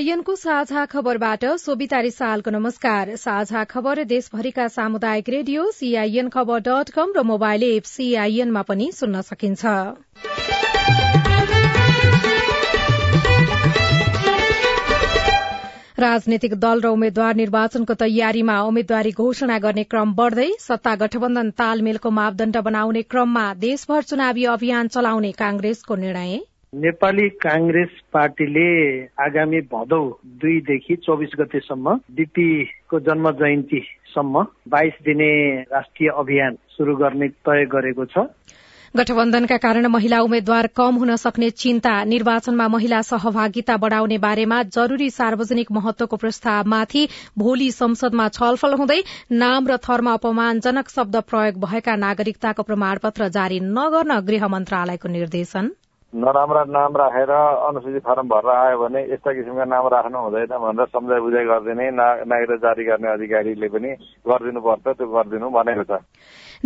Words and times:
सीआईएनको 0.00 0.34
साझा 0.36 0.84
खबरबाट 0.86 1.44
सोभिता 1.60 1.98
रिसालको 2.00 2.50
नमस्कार। 2.50 3.14
साझा 3.16 3.64
खबर 3.64 4.02
देशभरिका 4.04 4.66
सामुदायिक 4.70 5.28
रेडियो 5.28 5.64
सीआईएन 5.72 6.28
खबर 6.28 6.60
डट 6.60 6.90
कम 6.90 7.12
र 7.16 7.22
मोबाइल 7.22 7.62
एप 7.64 7.84
सीआईएनमा 7.84 8.62
पनि 8.64 8.86
सुन्न 8.92 9.20
सकिन्छ। 9.22 9.64
राजनैतिक 16.00 16.54
दल 16.56 16.80
र 16.80 16.86
उम्मेद्वार 16.88 17.34
निर्वाचनको 17.36 17.94
तयारीमा 18.00 18.60
उम्मेद्वारी 18.64 19.12
घोषणा 19.12 19.58
गर्ने 19.60 19.84
क्रम 19.86 20.14
बढ़दै 20.16 20.50
सत्ता 20.60 20.94
गठबन्धन 21.02 21.50
तालमेलको 21.60 22.10
मापदण्ड 22.20 22.56
बनाउने 22.64 23.02
क्रममा 23.04 23.48
देशभर 23.60 24.02
चुनावी 24.04 24.44
अभियान 24.54 24.88
चलाउने 24.88 25.32
कांग्रेसको 25.38 25.96
निर्णय। 25.96 26.40
नेपाली 26.72 27.28
काङ्ग्रेस 27.42 27.94
पार्टीले 28.12 28.70
आगामी 29.20 29.60
भदौ 29.70 29.98
दुईदेखि 30.42 30.96
चौबिस 30.96 31.30
गतेसम्म 31.38 31.94
डिपीको 32.14 33.00
जन्म 33.00 33.30
जयन्तीसम्म 33.40 34.42
बाइस 34.70 35.00
दिने 35.04 35.30
राष्ट्रिय 35.72 36.10
अभियान 36.16 36.56
शुरू 36.76 36.94
गर्ने 36.96 37.28
तय 37.48 37.64
गरेको 37.72 38.04
छ। 38.04 38.24
गठबन्धनका 38.94 39.56
कारण 39.56 39.86
महिला 39.86 40.20
उम्मेद्वार 40.20 40.66
कम 40.76 40.94
हुन 40.94 41.16
सक्ने 41.16 41.50
चिन्ता 41.58 41.96
निर्वाचनमा 42.04 42.68
महिला 42.68 43.02
सहभागिता 43.02 43.76
बढ़ाउने 43.76 44.18
बारेमा 44.18 44.62
जरूरी 44.70 45.10
सार्वजनिक 45.10 45.72
महत्वको 45.72 46.16
प्रस्तावमाथि 46.22 47.06
भोलि 47.38 47.70
संसदमा 47.72 48.28
छलफल 48.38 48.78
हुँदै 48.78 49.00
नाम 49.42 49.66
र 49.66 49.82
थरमा 49.82 50.14
अपमानजनक 50.22 50.96
शब्द 50.96 51.16
प्रयोग 51.30 51.60
भएका 51.66 51.96
नागरिकताको 52.06 52.62
प्रमाणपत्र 52.62 53.28
जारी 53.36 53.60
नगर्न 53.68 54.20
गृह 54.22 54.48
मन्त्रालयको 54.48 55.16
निर्देशन। 55.18 55.70
नराम्रा 56.12 56.62
नाम 56.66 56.96
राखेर 56.96 57.30
अनुसूचित 57.30 58.02
फारम 58.02 58.28
भरेर 58.28 58.50
आयो 58.50 58.78
भने 58.78 59.00
यस्ता 59.14 59.30
किसिमका 59.30 59.64
नाम 59.64 59.86
राख्नु 59.94 60.18
हुँदैन 60.18 60.58
भनेर 60.58 60.86
सम्झाइ 60.90 61.20
बुझाइ 61.22 61.44
गरिदिने 61.46 61.86
नागरिक 62.26 62.58
जारी 62.58 62.84
गर्ने 62.84 63.08
अधिकारीले 63.08 63.68
पनि 63.70 63.90
गरिदिनुपर्छ 64.26 64.86
त्यो 64.90 65.06
गरिदिनु 65.06 65.50
भनेको 65.54 65.84
छ। 65.86 66.02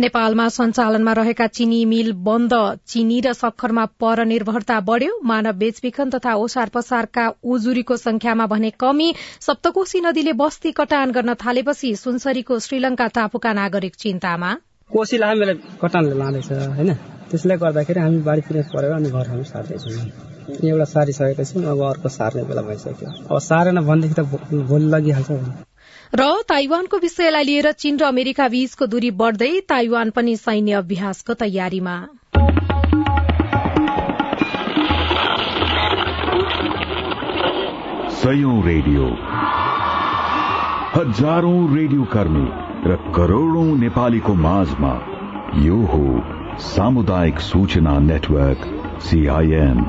नेपालमा 0.01 0.47
सञ्चालनमा 0.49 1.13
रहेका 1.13 1.47
चिनी 1.47 1.85
मिल 1.85 2.11
बन्द 2.25 2.53
चिनी 2.89 3.19
र 3.21 3.33
सक्खरमा 3.33 3.85
परनिर्भरता 4.01 4.79
बढ़्यो। 4.81 5.13
मानव 5.23 5.53
बेचबिखन 5.61 6.09
तथा 6.09 6.33
ओसार 6.35 6.69
पसारका 6.73 7.25
उजुरीको 7.45 7.95
संख्यामा 7.97 8.45
भने 8.49 8.69
कमी। 8.81 9.13
सप्तकोशी 9.39 10.01
नदीले 10.01 10.33
बस्ती 10.33 10.71
कटान 10.73 11.11
गर्न 11.11 11.33
थालेपछि 11.37 11.95
सुनसरीको 11.95 12.59
श्रीलंका 12.59 13.07
टापुका 13.13 13.53
नागरिक 13.53 13.95
चिन्तामा। 13.95 14.53
कोशी 14.89 15.17
लामेले 15.17 15.53
कटानले 15.81 16.15
लाँदैछ 16.17 16.51
होइन? 16.51 16.91
त्यसले 17.35 17.55
गर्दाखेरि 17.59 17.99
हामी 17.99 18.19
बारीतिर 18.23 18.61
परेर 18.71 18.91
अनि 18.95 19.09
घर 19.11 19.27
हामी 19.27 19.43
सार्दैछौँ। 19.43 19.91
एउटा 20.63 20.85
सारिसकेका 20.87 21.43
छौँ 21.43 21.63
अब 21.67 21.79
अर्को 21.83 22.09
सार्ने 22.09 22.43
बेला 22.47 22.61
भइसक्यो। 22.63 23.09
अब 23.27 23.39
सारेन 23.43 23.79
भनेदेखि 23.83 24.15
त 24.15 24.23
भोलि 24.71 24.87
लगिहाल्छ। 24.87 25.31
र 26.15 26.23
ताइवानको 26.47 26.97
विषयलाई 26.97 27.43
लिएर 27.43 27.71
चीन 27.71 27.99
र 27.99 28.03
अमेरिका 28.05 28.47
बीचको 28.47 28.85
दूरी 28.87 29.11
बढ़दै 29.11 29.51
ताइवान 29.67 30.09
पनि 30.15 30.35
सैन्य 30.37 30.71
अभ्यासको 30.79 31.33
तयारीमा। 31.35 31.95
रेडियो। 38.65 39.05
हजारौं 40.95 41.59
रेडियो 41.75 42.03
कर्मी 42.13 42.47
र 42.87 42.95
करोड़ौं 43.15 43.67
नेपालीको 43.77 44.33
माझमा 44.33 44.93
यो 45.61 45.77
हो 45.91 46.05
सामुदायिक 46.59 47.39
सूचना 47.39 47.99
नेटवर्क 47.99 48.61
सीआईएन 49.01 49.79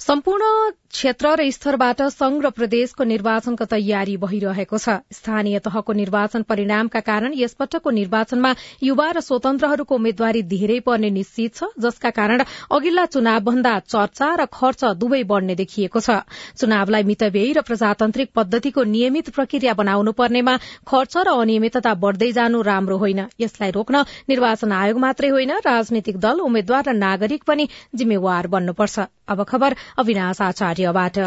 सम्पूर्ण 0.00 0.70
क्षेत्र 0.92 1.28
र 1.40 1.50
स्तरबाट 1.50 2.00
संघ 2.12 2.44
र 2.44 2.48
प्रदेशको 2.52 3.04
निर्वाचनको 3.04 3.64
तयारी 3.64 4.16
भइरहेको 4.18 4.78
छ। 4.78 5.00
स्थानीय 5.10 5.58
तहको 5.58 5.92
निर्वाचन 5.92 6.42
परिणामका 6.44 7.00
कारण 7.00 7.32
यसपटकको 7.32 7.90
निर्वाचनमा 7.90 8.50
युवा 8.82 9.08
र 9.10 9.20
स्वतन्त्रहरूको 9.20 9.94
उम्मेद्वारी 9.94 10.42
धेरै 10.44 10.78
पर्ने 10.84 11.10
निश्चित 11.10 11.54
छ 11.54 11.64
जसका 11.80 12.10
कारण 12.12 12.44
अघिल्ला 12.70 13.04
चुनावभन्दा 13.08 13.72
चर्चा 13.88 14.28
र 14.36 14.46
खर्च 14.52 14.84
दुवै 15.00 15.22
बढ़ने 15.24 15.54
देखिएको 15.56 16.00
छ। 16.00 16.28
चुनावलाई 16.60 17.02
मितव्ययी 17.02 17.52
र 17.52 17.64
प्रजातान्त्रिक 17.64 18.28
पद्धतिको 18.36 18.84
नियमित 18.84 19.32
प्रक्रिया 19.32 19.72
बनाउनु 19.72 20.12
पर्नेमा 20.12 20.56
खर्च 20.84 21.16
र 21.24 21.28
अनियमितता 21.40 21.94
बढ़दै 22.04 22.30
जानु 22.32 22.60
राम्रो 22.62 22.96
होइन। 22.98 23.20
यसलाई 23.40 23.70
रोक्न 23.72 24.04
निर्वाचन 24.28 24.72
आयोग 24.74 24.98
मात्रै 25.00 25.32
होइन 25.32 25.56
राजनैतिक 25.64 26.20
दल 26.20 26.44
उम्मेद्वार 26.44 26.84
र 26.84 26.96
नागरिक 27.00 27.42
पनि 27.48 27.68
जिम्मेवार 27.96 28.52
बन्नुपर्छ। 28.52 29.08
अब 29.24 29.42
खबर 29.48 29.70
अविनाश 29.98 30.40
आचार्य। 30.42 30.81
रेडियोबाट 30.84 31.18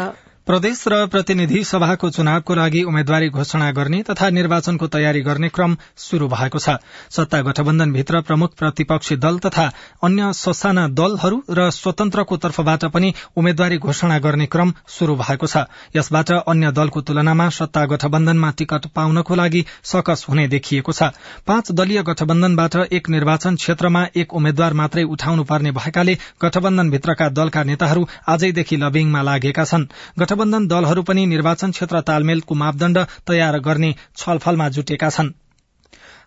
प्रदेश 0.46 0.80
र 0.88 0.96
प्रतिनिधि 1.06 1.62
सभाको 1.64 2.08
चुनावको 2.08 2.54
लागि 2.54 2.82
उम्मेद्वारी 2.82 3.28
घोषणा 3.28 3.70
गर्ने 3.72 4.02
तथा 4.06 4.28
निर्वाचनको 4.30 4.86
तयारी 4.86 5.20
गर्ने 5.20 5.48
क्रम 5.48 5.74
शुरू 5.98 6.28
भएको 6.28 6.58
छ। 6.58 6.76
सत्ता 7.10 7.40
गठबन्धनभित्र 7.42 8.20
प्रमुख 8.22 8.54
प्रतिपक्षी 8.54 9.16
दल 9.16 9.38
तथा 9.42 9.64
अन्य 10.06 10.30
ससाना 10.32 10.86
दलहरू 10.90 11.42
र 11.50 11.70
स्वतन्त्रको 11.70 12.36
तर्फबाट 12.36 12.84
पनि 12.94 13.12
उम्मेद्वारी 13.36 13.78
घोषणा 13.78 14.18
गर्ने 14.18 14.46
क्रम 14.46 14.72
शुरू 14.88 15.16
भएको 15.16 15.46
छ। 15.46 15.64
यसबाट 15.96 16.30
अन्य 16.46 16.70
दलको 16.78 17.00
तुलनामा 17.02 17.48
सत्ता 17.50 17.84
गठबन्धनमा 17.86 18.50
टिकट 18.54 18.86
पाउनको 18.94 19.34
लागि 19.34 19.64
सकस 19.84 20.24
हुने 20.30 20.46
देखिएको 20.46 20.92
छ। 20.92 21.10
पाँच 21.42 21.72
दलीय 21.72 22.02
गठबन्धनबाट 22.04 22.76
एक 22.92 23.08
निर्वाचन 23.08 23.56
क्षेत्रमा 23.56 24.06
एक 24.14 24.34
उम्मेद्वार 24.34 24.78
मात्रै 24.78 25.02
उठाउनु 25.10 25.44
पर्ने 25.44 25.74
भएकाले 25.74 26.16
गठबन्धनभित्रका 26.38 27.28
दलका 27.34 27.62
नेताहरू 27.64 28.06
आजैदेखि 28.28 28.76
लबिङमा 28.76 29.22
लागेका 29.22 29.64
छन्। 29.66 29.90
गठबन्धन 30.36 30.66
दलहरू 30.68 31.02
पनि 31.02 31.24
निर्वाचन 31.26 31.70
क्षेत्र 31.72 32.00
तालमेलको 32.02 32.54
मापदण्ड 32.54 32.98
तयार 33.26 33.58
गर्ने 33.60 33.90
छलफलमा 34.16 34.68
जुटेका 34.68 35.08
छन्। 35.10 35.30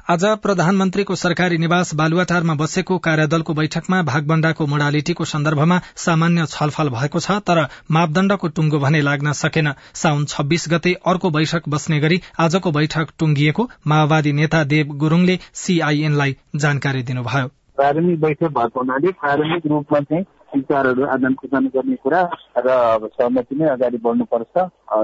आज 0.10 0.24
प्रधानमन्त्रीको 0.42 1.16
सरकारी 1.16 1.58
निवास 1.58 1.94
बालुवाटारमा 1.96 2.54
बसेको 2.56 2.98
कार्यदलको 2.98 3.54
बैठकमा 3.54 4.02
भागबण्डाको 4.04 4.66
मोडालिटीको 4.66 5.26
सन्दर्भमा 5.26 5.78
सामान्य 5.96 6.46
छलफल 6.50 6.90
भएको 6.90 7.20
छ 7.20 7.38
तर 7.46 7.62
मापदण्डको 7.92 8.48
टुंगो 8.50 8.80
भने 8.80 9.02
लाग्न 9.02 9.34
सकेन। 9.36 9.72
साउन 9.94 10.26
छब्बीस 10.26 10.66
गते 10.70 10.96
अर्को 11.06 11.30
बैठक 11.30 11.70
बस्ने 11.70 12.00
गरी 12.00 12.22
आजको 12.40 12.72
बैठक 12.72 13.14
टुंगिएको 13.20 13.70
माओवादी 13.88 14.34
नेता 14.34 14.64
देव 14.74 14.98
गुरूङले 14.98 15.38
सीआईएनलाई 15.54 16.36
जानकारी 16.58 17.04
दिनुभयो। 17.04 17.48
प्रारम्भिक 17.78 18.20
बैठक 18.22 18.58
भएको 18.58 19.12
प्रारम्भिक 19.14 19.68
रूपमा 19.68 20.00
चाहिँ 20.02 20.26
विचारहरू 20.56 21.06
आदान 21.06 21.34
प्रदान 21.42 21.66
गर्ने 21.74 21.96
कुरा 22.04 22.22
र 22.58 22.70
सहमति 23.08 23.56
नै 23.56 23.68
अगाडि 23.70 23.98
बढ्नुपर्छ। 24.06 24.56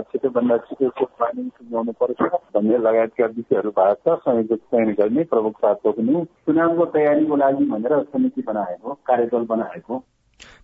छिटोभन्दा 0.09 0.57
छिटो 0.65 1.05
प्लानिङ 1.05 1.49
सुझाउनु 1.49 1.91
भन्ने 2.55 2.77
लगायतका 2.77 3.25
विषयहरू 3.37 3.69
भएको 3.77 4.15
छ। 4.15 4.19
संयोजक 4.25 4.61
चयन 4.71 4.89
गर्ने 4.99 5.23
प्रमुख 5.31 5.55
पनि 5.85 6.25
चुनावको 6.45 6.85
तयारीको 6.97 7.35
लागि 7.35 7.65
भनेर 7.65 7.93
समिति 8.03 8.41
बनाएको 8.47 8.93
कार्यदल 9.05 9.45
बनाएको। 9.45 10.03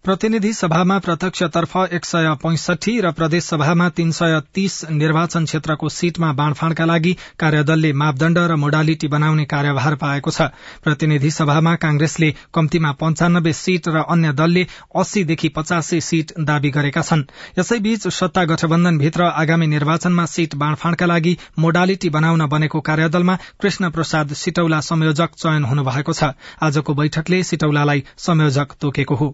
प्रतिनिधि 0.04 0.52
सभामा 0.54 0.98
प्रत्यक्षतर्फ 0.98 1.76
एक 1.94 2.06
सय 2.06 2.28
पैंसठी 2.44 2.94
र 3.02 3.10
प्रदेश 3.12 3.44
सभामा 3.44 3.88
तीन 3.90 4.12
सय 4.12 4.40
तीस 4.54 4.78
निर्वाचन 4.92 5.44
क्षेत्रको 5.46 5.90
सीटमा 5.90 6.32
बाँडफाँडका 6.34 6.86
लागि 6.86 7.12
कार्यदलले 7.40 7.92
मापदण्ड 7.94 8.38
र 8.52 8.56
मोडालिटी 8.56 9.08
बनाउने 9.08 9.46
कार्यभार 9.46 9.96
पाएको 9.96 10.32
छ। 10.32 10.48
प्रतिनिधि 10.84 11.32
सभामा 11.32 11.76
कांग्रेसले 11.76 12.30
कम्तीमा 12.54 12.92
पञ्चानब्बे 13.02 13.54
सीट 13.54 13.88
र 13.88 14.02
अन्य 14.08 14.32
दलले 14.34 14.66
अस्सीदेखि 14.96 15.50
पचासी 15.50 16.02
सीट 16.02 16.34
दावी 16.42 16.70
गरेका 16.72 17.02
छन्। 17.02 17.24
यसैबीच 17.60 18.08
सत्ता 18.10 18.46
गठबन्धनभित्र 18.46 19.30
आगामी 19.44 19.68
निर्वाचनमा 19.68 20.26
सीट 20.26 20.56
बाँडफाँडका 20.56 21.06
लागि 21.06 21.38
मोडालिटी 21.60 22.10
बनाउन 22.10 22.46
बनेको 22.48 22.82
कार्यदलमा 22.90 23.38
कृष्ण 23.62 23.90
प्रसाद 23.92 24.34
सिटौला 24.34 24.82
संयोजक 24.82 25.38
चयन 25.38 25.64
हुनुभएको 25.64 26.14
छ। 26.14 26.34
आजको 26.62 26.94
बैठकले 26.96 27.44
सिटौलालाई 27.44 28.04
संयोजक 28.18 28.78
तोकेको 28.82 29.16
हो। 29.16 29.32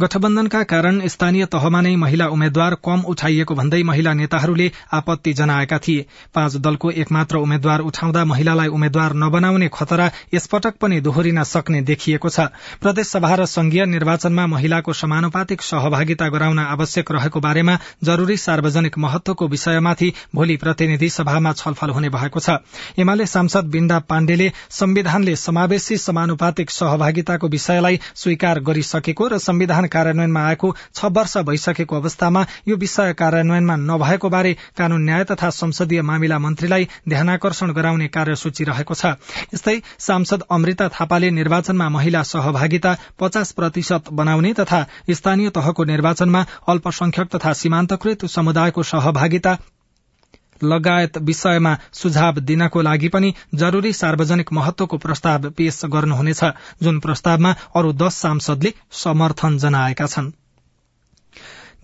गठबन्धनका 0.00 0.62
कारण 0.62 1.00
स्थानीय 1.08 1.44
तहमा 1.52 1.80
नै 1.80 1.94
महिला 1.96 2.26
उम्मेद्वार 2.30 2.74
कम 2.86 3.00
उठाइएको 3.10 3.54
भन्दै 3.54 3.82
महिला 3.82 4.12
नेताहरूले 4.14 4.70
आपत्ति 4.94 5.32
जनाएका 5.34 5.78
थिए। 5.78 6.04
पाँच 6.34 6.56
दलको 6.56 6.90
एकमात्र 6.94 7.36
उम्मेद्वार 7.36 7.80
उठाउँदा 7.82 8.24
महिलालाई 8.24 8.68
उम्मेद्वार 8.68 9.14
नबनाउने 9.14 9.68
खतरा 9.74 10.10
यसपटक 10.34 10.76
पनि 10.80 11.00
दोहोरिन 11.00 11.42
सक्ने 11.44 11.80
देखिएको 11.82 12.28
छ। 12.28 12.46
प्रदेशसभा 12.80 13.34
र 13.34 13.46
संघीय 13.46 13.84
निर्वाचनमा 13.86 14.46
महिलाको 14.46 14.92
समानुपातिक 14.92 15.62
सहभागिता 15.62 16.28
गराउन 16.28 16.58
आवश्यक 16.60 17.10
रहेको 17.12 17.40
बारेमा 17.40 17.76
जरूरी 18.04 18.36
सार्वजनिक 18.36 18.98
महत्वको 18.98 19.48
विषयमाथि 19.48 20.12
भोलि 20.34 20.56
प्रतिनिधि 20.56 21.08
सभामा 21.08 21.52
छलफल 21.54 21.90
हुने 21.90 22.08
भएको 22.10 22.40
छ। 22.40 22.56
एमाले 22.98 23.26
सांसद 23.26 23.74
बिन्दा 23.74 23.98
पाण्डेले 24.06 24.50
संविधानले 24.70 25.36
समावेशी 25.38 25.96
समानुपातिक 25.98 26.70
सहभागिताको 26.70 27.48
विषयलाई 27.48 28.00
स्वीकार 28.14 28.60
गरिसकेको 28.62 29.28
र 29.28 29.38
संविधान 29.40 29.86
कार्यान्वयनमा 29.88 30.46
आएको 30.46 30.74
छ 30.94 31.04
वर्ष 31.16 31.36
भइसकेको 31.48 31.96
अवस्थामा 31.96 32.44
यो 32.68 32.76
विषय 32.76 33.12
कार्यान्वयनमा 33.18 33.76
नभएको 33.76 34.28
बारे 34.28 34.52
कानून 34.78 35.04
न्याय 35.04 35.24
तथा 35.24 35.50
संसदीय 35.50 36.02
मामिला 36.02 36.38
मन्त्रीलाई 36.38 36.88
ध्यानाकर्षण 37.08 37.72
गराउने 37.72 38.08
कार्यसूची 38.08 38.64
रहेको 38.64 38.94
छ। 38.94 39.14
यस्तै 39.54 39.76
सांसद 39.98 40.42
अमृता 40.50 40.88
थापाले 40.88 41.30
निर्वाचनमा 41.30 41.88
महिला 41.88 42.22
सहभागिता 42.22 42.96
पचास 43.20 43.52
प्रतिशत 43.52 44.12
बनाउने 44.12 44.52
तथा 44.52 44.84
स्थानीय 45.10 45.50
तहको 45.50 45.84
निर्वाचनमा 45.84 46.44
अल्पसंख्यक 46.68 47.34
तथा 47.36 47.52
सीमान्तकृत 47.52 48.26
समुदायको 48.26 48.82
सहभागिता 48.82 49.56
लगायत 50.62 51.18
विषयमा 51.18 51.76
सुझाव 51.92 52.40
दिनको 52.40 52.82
लागि 52.82 53.08
पनि 53.08 53.34
जरूरी 53.54 53.92
सार्वजनिक 53.92 54.52
महत्वको 54.52 54.98
प्रस्ताव 54.98 55.50
पेश 55.50 55.80
गर्नुहुनेछ 55.84 56.44
जुन 56.82 56.98
प्रस्तावमा 56.98 57.54
अरू 57.76 57.92
दश 57.92 58.12
सांसदले 58.12 58.74
समर्थन 59.04 59.58
जनाएका 59.58 60.06
छनृ। 60.06 60.47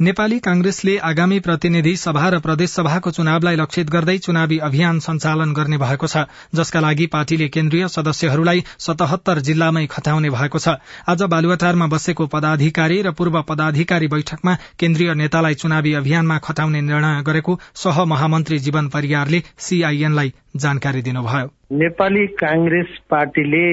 नेपाली 0.01 0.39
कांग्रेसले 0.39 0.97
आगामी 0.99 1.39
प्रतिनिधि 1.39 1.95
सभा 1.97 2.29
र 2.29 2.39
प्रदेशसभाको 2.43 3.11
चुनावलाई 3.11 3.57
लक्षित 3.57 3.91
गर्दै 3.91 4.17
चुनावी 4.19 4.59
अभियान 4.59 4.99
सञ्चालन 4.99 5.53
गर्ने 5.55 5.79
भएको 5.79 6.07
छ 6.07 6.25
जसका 6.55 6.81
लागि 6.81 7.07
पार्टीले 7.07 7.49
केन्द्रीय 7.49 7.87
सदस्यहरूलाई 7.89 8.65
सतहत्तर 8.87 9.39
जिल्लामै 9.41 9.87
खटाउने 9.87 10.31
भएको 10.31 10.59
छ। 10.59 10.75
आज 11.07 11.23
बालुवाटारमा 11.31 11.87
बसेको 11.87 12.27
पदाधिकारी 12.27 13.01
र 13.03 13.13
पूर्व 13.15 13.43
पदाधिकारी 13.47 14.09
बैठकमा 14.11 14.55
केन्द्रीय 14.79 15.15
नेतालाई 15.15 15.55
चुनावी 15.63 15.93
अभियानमा 15.95 16.39
खटाउने 16.43 16.81
निर्णय 16.83 17.23
गरेको 17.23 17.59
सह 17.79 18.05
महामन्त्री 18.05 18.59
जीवन 18.67 18.89
परियारले 18.89 19.43
सीआईएनलाई 19.61 20.35
जानकारी 20.55 21.03
दिनुभयो। 21.03 21.47
नेपाली 21.73 22.27
कांग्रेस 22.39 22.91
पार्टीले 23.11 23.67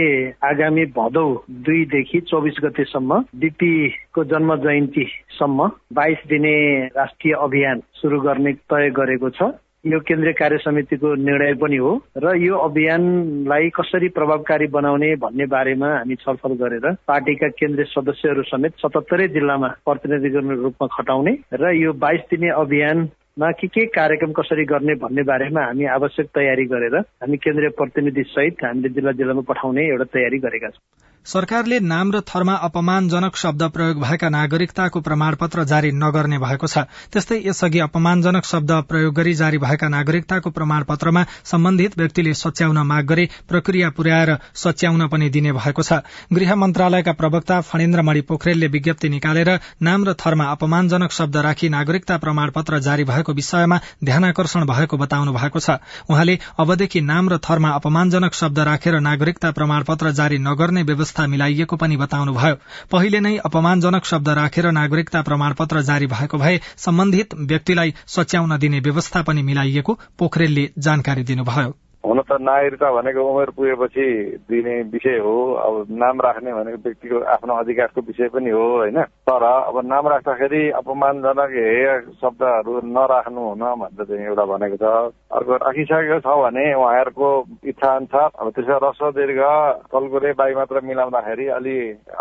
आगामी 0.44 0.86
भदौ 0.98 1.28
दुईदेखि 1.66 2.20
चौबिस 2.30 2.58
गतेसम्म 2.64 3.20
डिपीको 3.38 4.24
जन्म 4.24 4.56
जयन्तीसम्म 4.64 5.68
बाइस 5.94 6.18
दिने 6.30 6.56
राष्ट्रिय 6.98 7.34
अभियान 7.40 7.82
सुरु 8.02 8.20
गर्ने 8.22 8.54
तय 8.66 8.90
गरेको 8.98 9.30
छ। 9.30 9.52
यो 9.86 10.00
केन्द्रीय 10.00 10.34
कार्य 10.34 10.58
समितिको 10.58 11.14
निर्णय 11.22 11.54
पनि 11.62 11.78
हो 11.78 11.92
र 12.18 12.36
यो 12.38 12.58
अभियानलाई 12.58 13.70
कसरी 13.70 14.10
प्रभावकारी 14.18 14.68
बनाउने 14.68 15.16
भन्ने 15.16 15.46
बारेमा 15.46 15.88
हामी 15.88 16.16
छलफल 16.16 16.54
गरेर 16.58 16.86
पार्टीका 17.08 17.48
केन्द्रीय 17.58 17.86
सदस्यहरू 17.90 18.44
समेत 18.50 18.74
सतहत्तरै 18.78 19.28
जिल्लामा 19.34 19.70
प्रतिनिधिको 19.86 20.40
रूपमा 20.62 20.88
खटाउने 20.98 21.34
र 21.54 21.74
यो 21.78 21.94
बाइस 21.98 22.22
दिने 22.32 22.50
अभियान 22.62 23.10
मा 23.42 23.52
के 23.52 23.68
के 23.68 23.86
कार्यक्रम 23.86 24.32
कसरी 24.32 24.66
गर्ने 24.66 24.96
भन्ने 24.96 25.24
बारेमा 25.24 25.62
हामी 25.66 25.86
आवश्यक 25.86 26.28
तयारी 26.28 26.66
गरेर 26.66 26.96
हामी 26.96 27.38
केन्द्रीय 27.38 27.70
प्रतिनिधि 27.70 28.24
सहित 28.24 28.64
हामीले 28.64 28.90
जिल्ला 28.90 29.12
जिल्लामा 29.12 29.42
पठाउने 29.42 29.82
एउटा 29.82 30.04
तयारी 30.04 30.38
गरेका 30.38 30.70
छौँ। 30.70 31.11
सरकारले 31.26 31.78
नाम 31.80 32.12
र 32.12 32.20
थरमा 32.26 32.54
अपमानजनक 32.66 33.36
शब्द 33.38 33.64
प्रयोग 33.74 34.00
भएका 34.02 34.30
नागरिकताको 34.30 35.00
प्रमाणपत्र 35.00 35.64
जारी 35.64 35.92
नगर्ने 35.94 36.38
भएको 36.40 36.68
छ। 36.68 36.82
त्यस्तै 37.14 37.38
यसअघि 37.46 37.80
अपमानजनक 37.80 38.46
शब्द 38.46 38.72
प्रयोग 38.90 39.14
गरी 39.14 39.34
जारी 39.34 39.58
भएका 39.58 39.88
नागरिकताको 39.88 40.50
प्रमाणपत्रमा 40.50 41.24
सम्बन्धित 41.46 41.98
व्यक्तिले 41.98 42.34
सच्याउन 42.34 42.78
माग 42.84 43.06
गरे 43.06 43.26
प्रक्रिया 43.50 43.90
पुर्याएर 43.92 44.32
सच्याउन 44.56 45.08
पनि 45.08 45.30
दिने 45.30 45.52
भएको 45.54 45.84
छ। 45.84 46.02
गृह 46.34 46.56
मन्त्रालयका 46.56 47.14
प्रवक्ता 47.14 47.60
फणेन्द्रमणि 47.70 48.22
पोखरेलले 48.26 48.68
विज्ञप्ति 48.74 49.10
निकालेर 49.10 49.54
नाम 49.80 50.04
र 50.04 50.18
थरमा 50.18 50.50
अपमानजनक 50.52 51.12
शब्द 51.12 51.38
राखी 51.40 51.70
नागरिकता 51.70 52.18
प्रमाणपत्र 52.18 52.80
जारी 52.82 53.04
भएको 53.04 53.34
विषयमा 53.34 53.80
ध्यानकर्षण 54.04 54.66
भएको 54.66 54.98
बताउनु 54.98 55.38
भएको 55.38 55.60
छ। 55.60 55.78
उहाँले 56.10 56.40
अबदेखि 56.58 57.02
नाम 57.04 57.30
र 57.30 57.38
थरमा 57.46 57.78
अपमानजनक 57.78 58.34
शब्द 58.34 58.60
राखेर 58.66 59.00
नागरिकता 59.02 59.52
प्रमाणपत्र 59.54 60.12
जारी 60.18 60.38
नगर्ने 60.42 60.84
व्यवस्था 60.84 61.10
व्यवस्था 61.12 61.28
मिलाइएको 61.28 61.76
पनि 61.76 61.98
बताउनुभयो। 61.98 62.56
पहिले 62.92 63.20
नै 63.20 63.36
अपमानजनक 63.44 64.06
शब्द 64.06 64.30
राखेर 64.30 64.72
नागरिकता 64.72 65.22
प्रमाणपत्र 65.22 65.82
जारी 65.82 66.08
भएको 66.08 66.38
भए 66.38 66.58
सम्बन्धित 66.78 67.36
व्यक्तिलाई 67.52 67.94
सच्याउन 68.08 68.58
दिने 68.58 68.80
व्यवस्था 68.80 69.22
पनि 69.22 69.42
मिलाइएको 69.44 69.94
पोखरेलले 70.20 70.66
जानकारी 70.80 71.24
दिनुभयो। 71.24 71.74
हुन 72.04 72.20
त 72.22 72.38
नागरिकता 72.42 72.92
भनेको 72.92 73.22
उमेर 73.22 73.50
पुगेपछि 73.52 74.06
दिने 74.50 74.76
विषय 74.90 75.18
हो 75.20 75.36
अब 75.54 75.86
नाम 75.92 76.22
राख्ने 76.22 76.54
भनेको 76.54 76.78
व्यक्तिको 76.84 77.20
आफ्नो 77.36 77.54
अधिकारको 77.54 78.02
विषय 78.02 78.28
पनि 78.34 78.50
हो 78.50 78.64
होइन? 78.78 78.98
तर 79.32 79.44
अब 79.48 79.76
नाम 79.88 80.08
राख्दाखेरि 80.12 80.62
अपमानजनक 80.76 81.52
हे 81.56 82.00
शब्दहरू 82.20 82.74
नराख्नु 82.92 83.42
हुन 83.42 83.64
भनेर 83.80 84.04
चाहिँ 84.04 84.26
एउटा 84.28 84.46
भनेको 84.52 84.76
छ। 84.76 84.84
अर्को 85.32 85.56
राखिसकेको 85.64 86.20
छ 86.20 86.28
भने 86.44 86.66
उहाँहरूको 86.76 87.30
इच्छा 87.64 87.90
अनुसार 87.96 88.28
अब 88.36 88.48
त्यसो 88.52 88.76
रस्व 88.84 89.10
दीर्घ 89.16 89.40
तलगुरे 89.88 90.32
बाई 90.36 90.54
मात्र 90.60 90.82
मिलाउँदाखेरि 90.84 91.48
अलि 91.58 91.76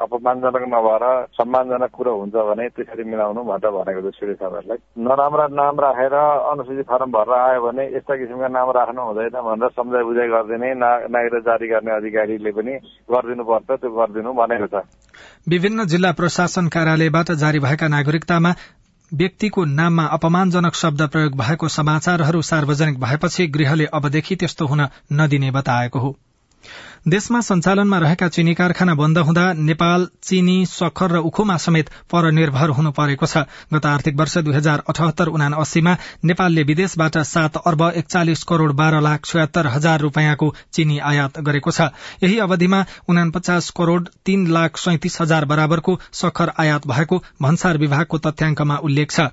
अपमानजनक 0.07 0.65
नभएर 0.71 1.05
सम्मानजनक 1.35 1.91
कुरो 1.99 2.15
हुन्छ 2.21 2.37
भने 2.51 2.69
त्यसरी 2.79 3.05
मिलाउनु 3.11 3.43
भनेर 3.51 3.71
भनेको 3.75 4.01
छ 4.07 4.15
सूर्य 4.15 4.35
साहबहरूलाई 4.35 4.79
नराम्रा 5.03 5.47
नाम 5.51 5.81
राखेर 5.81 6.15
अनुसूचित 6.15 6.87
फारम 6.87 7.11
भरेर 7.11 7.35
आयो 7.41 7.61
भने 7.67 7.85
यस्ता 7.97 8.15
किसिमका 8.23 8.49
नाम 8.55 8.71
राख्नु 8.79 9.03
हुँदैन 9.03 9.37
भनेर 9.51 9.75
सम्झाइ 9.75 10.03
बुझाइ 10.07 10.29
गरिदिने 10.29 10.71
नागरिक 10.79 11.43
जारी 11.43 11.67
गर्ने 11.75 11.91
अधिकारीले 11.97 12.51
पनि 12.55 12.75
गरिदिनुपर्छ 13.11 13.71
त्यो 13.73 13.91
गरिदिनु 13.99 14.31
भनेको 14.41 14.71
छ। 14.71 14.87
विभिन्न 15.49 15.85
जिल्ला 15.91 16.11
प्रशासन 16.13 16.69
कार्यालयबाट 17.01 17.31
जारी 17.33 17.59
भएका 17.59 17.89
नागरिकतामा 17.89 18.55
व्यक्तिको 19.13 19.65
नाममा 19.65 20.05
अपमानजनक 20.07 20.75
शब्द 20.75 21.03
प्रयोग 21.09 21.37
भएको 21.37 21.69
समाचारहरू 21.69 22.43
सार्वजनिक 22.43 23.01
भएपछि 23.01 23.47
गृहले 23.47 23.87
अबदेखि 23.87 24.37
त्यस्तो 24.37 24.67
हुन 24.67 24.87
नदिने 25.13 25.51
बताएको 25.51 25.99
हो। 25.99 26.11
देशमा 27.09 27.41
सञ्चालनमा 27.41 27.99
रहेका 27.99 28.27
चिनी 28.29 28.55
कारखाना 28.55 28.95
बन्द 28.95 29.19
हुँदा 29.19 29.53
नेपाल 29.59 30.07
चिनी 30.23 30.67
सखर 30.67 31.11
र 31.11 31.19
उखुमा 31.25 31.57
समेत 31.57 31.89
परनिर्भर 32.13 32.69
हुनु 32.71 32.91
परेको 32.93 33.27
छ। 33.27 33.45
गत 33.73 33.87
आर्थिक 33.87 34.17
वर्ष 34.17 34.37
दुई 34.39 34.55
हजार 34.55 34.83
अठहत्तर 34.89 35.29
उना 35.33 35.47
अस्सीमा 35.57 35.97
नेपालले 36.25 36.63
विदेशबाट 36.63 37.19
सात 37.25 37.57
अर्ब 37.57 37.83
एकचालिस 37.97 38.45
करोड़ 38.45 38.73
बाह्र 38.73 39.01
लाख 39.01 39.25
छयत्तर 39.25 39.67
हजार 39.67 40.01
रूपियाँको 40.01 40.53
चिनी 40.73 40.99
आयात 41.01 41.41
गरेको 41.41 41.71
छ। 41.71 41.89
यही 42.23 42.39
अवधिमा 42.39 42.85
उनापचास 43.09 43.71
करोड़ 43.71 44.03
तीन 44.27 44.47
लाख 44.53 44.77
सैतिस 44.77 45.21
हजार 45.21 45.45
बराबरको 45.47 45.99
सखर 46.13 46.53
आयात 46.61 46.87
भएको 46.87 47.23
भन्सार 47.43 47.79
विभागको 47.79 48.19
तथ्याङ्कमा 48.19 48.77
उल्लेख 48.77 49.11
छ। 49.11 49.33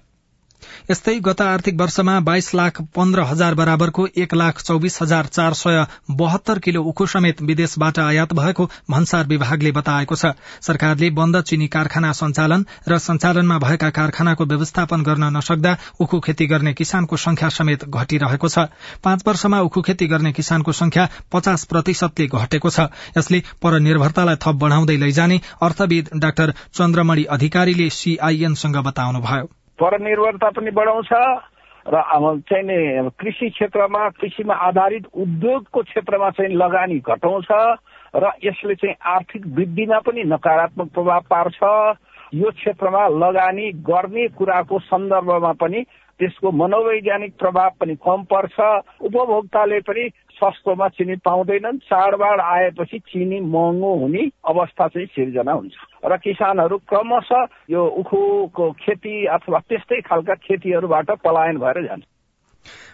यस्तै 0.91 1.15
गत 1.19 1.41
आर्थिक 1.41 1.79
वर्षमा 1.79 2.19
बाइस 2.27 2.53
लाख 2.55 2.81
पन्ध्र 2.95 3.23
हजार 3.29 3.55
बराबरको 3.55 4.07
एक 4.17 4.33
लाख 4.33 4.61
चौबिस 4.61 5.01
हजार 5.01 5.25
चार 5.31 5.53
सय 5.53 5.85
बहत्तर 6.19 6.59
किलो 6.59 6.83
उखु 6.83 7.05
समेत 7.07 7.41
विदेशबाट 7.41 7.99
आयात 7.99 8.33
भएको 8.33 8.69
भन्सार 8.91 9.27
विभागले 9.27 9.71
बताएको 9.71 10.15
छ। 10.15 10.33
सरकारले 10.61 11.09
बन्द 11.17 11.41
चिनी 11.43 11.67
कारखाना 11.67 12.11
सञ्चालन 12.13 12.65
र 12.87 12.97
सञ्चालनमा 12.99 13.57
भएका 13.59 13.89
कारखानाको 13.97 14.45
व्यवस्थापन 14.45 15.03
गर्न 15.03 15.31
नसक्दा 15.37 15.75
उखु 15.99 16.19
खेती 16.19 16.47
गर्ने 16.47 16.73
किसानको 16.73 17.17
संख्या 17.17 17.49
समेत 17.49 17.85
घटिरहेको 17.85 18.49
छ। 18.49 18.67
पाँच 19.03 19.23
वर्षमा 19.27 19.61
उखु 19.61 19.81
खेती 19.81 20.07
गर्ने 20.07 20.31
किसानको 20.31 20.71
संख्या 20.73 21.09
पचास 21.31 21.65
प्रतिशतले 21.65 22.27
घटेको 22.27 22.69
छ। 22.69 22.89
यसले 23.17 23.43
परनिर्भरतालाई 23.61 24.35
थप 24.41 24.55
बढ़ाउँदै 24.63 24.97
लैजाने 24.97 25.41
अर्थविद 25.61 26.09
डाक्टर 26.15 26.53
चन्द्रमणि 26.73 27.23
अधिकारीले 27.37 27.89
सीआईएनसँग 27.91 28.77
बताउनुभयो। 28.83 29.49
परनिर्भरता 29.79 30.49
पनि 30.49 30.71
बढाउँछ 30.71 31.11
र 31.85 32.01
चाहिँ 32.49 32.63
नि 32.63 33.09
कृषि 33.19 33.49
क्षेत्रमा 33.49 34.09
कृषिमा 34.19 34.53
आधारित 34.53 35.05
उद्योगको 35.15 35.81
क्षेत्रमा 35.81 36.29
चाहिँ 36.29 36.55
लगानी 36.55 36.99
घटाउँछ 36.99 37.47
र 38.15 38.31
यसले 38.43 38.75
चाहिँ 38.75 38.95
आर्थिक 39.05 39.45
वृद्धिमा 39.47 39.99
पनि 39.99 40.23
नकारात्मक 40.23 40.91
प्रभाव 40.93 41.21
पार्छ। 41.29 41.59
यो 42.33 42.49
क्षेत्रमा 42.51 43.07
लगानी 43.07 43.71
गर्ने 43.87 44.27
कुराको 44.27 44.79
सन्दर्भमा 44.79 45.51
पनि 45.53 45.81
त्यसको 46.19 46.51
मनोवैज्ञानिक 46.51 47.33
प्रभाव 47.39 47.69
पनि 47.79 47.95
कम 47.95 48.23
पर्छ। 48.31 48.57
उपभोक्ताले 49.01 49.79
पनि 49.79 50.03
सस्तोमा 50.37 50.87
चिनी 50.87 51.15
पाउँदैनन्। 51.25 51.77
चाडबाड 51.89 52.39
आएपछि 52.41 52.99
चिनी 52.99 53.39
महँगो 53.39 53.93
हुने 53.95 54.23
अवस्था 54.45 54.87
चाहिँ 54.87 55.07
सिर्जना 55.07 55.51
हुन्छ। 55.51 55.75
र 56.05 56.17
किसानहरू 56.17 56.77
क्रमशः 56.89 57.47
यो 57.69 57.81
उखुको 58.01 58.71
खेती 58.71 59.25
अथवा 59.25 59.59
त्यस्तै 59.59 60.01
खालका 60.01 60.35
खेतीहरूबाट 60.45 61.11
पलायन 61.25 61.57
भएर 61.57 61.81
जान्छ 61.87 62.05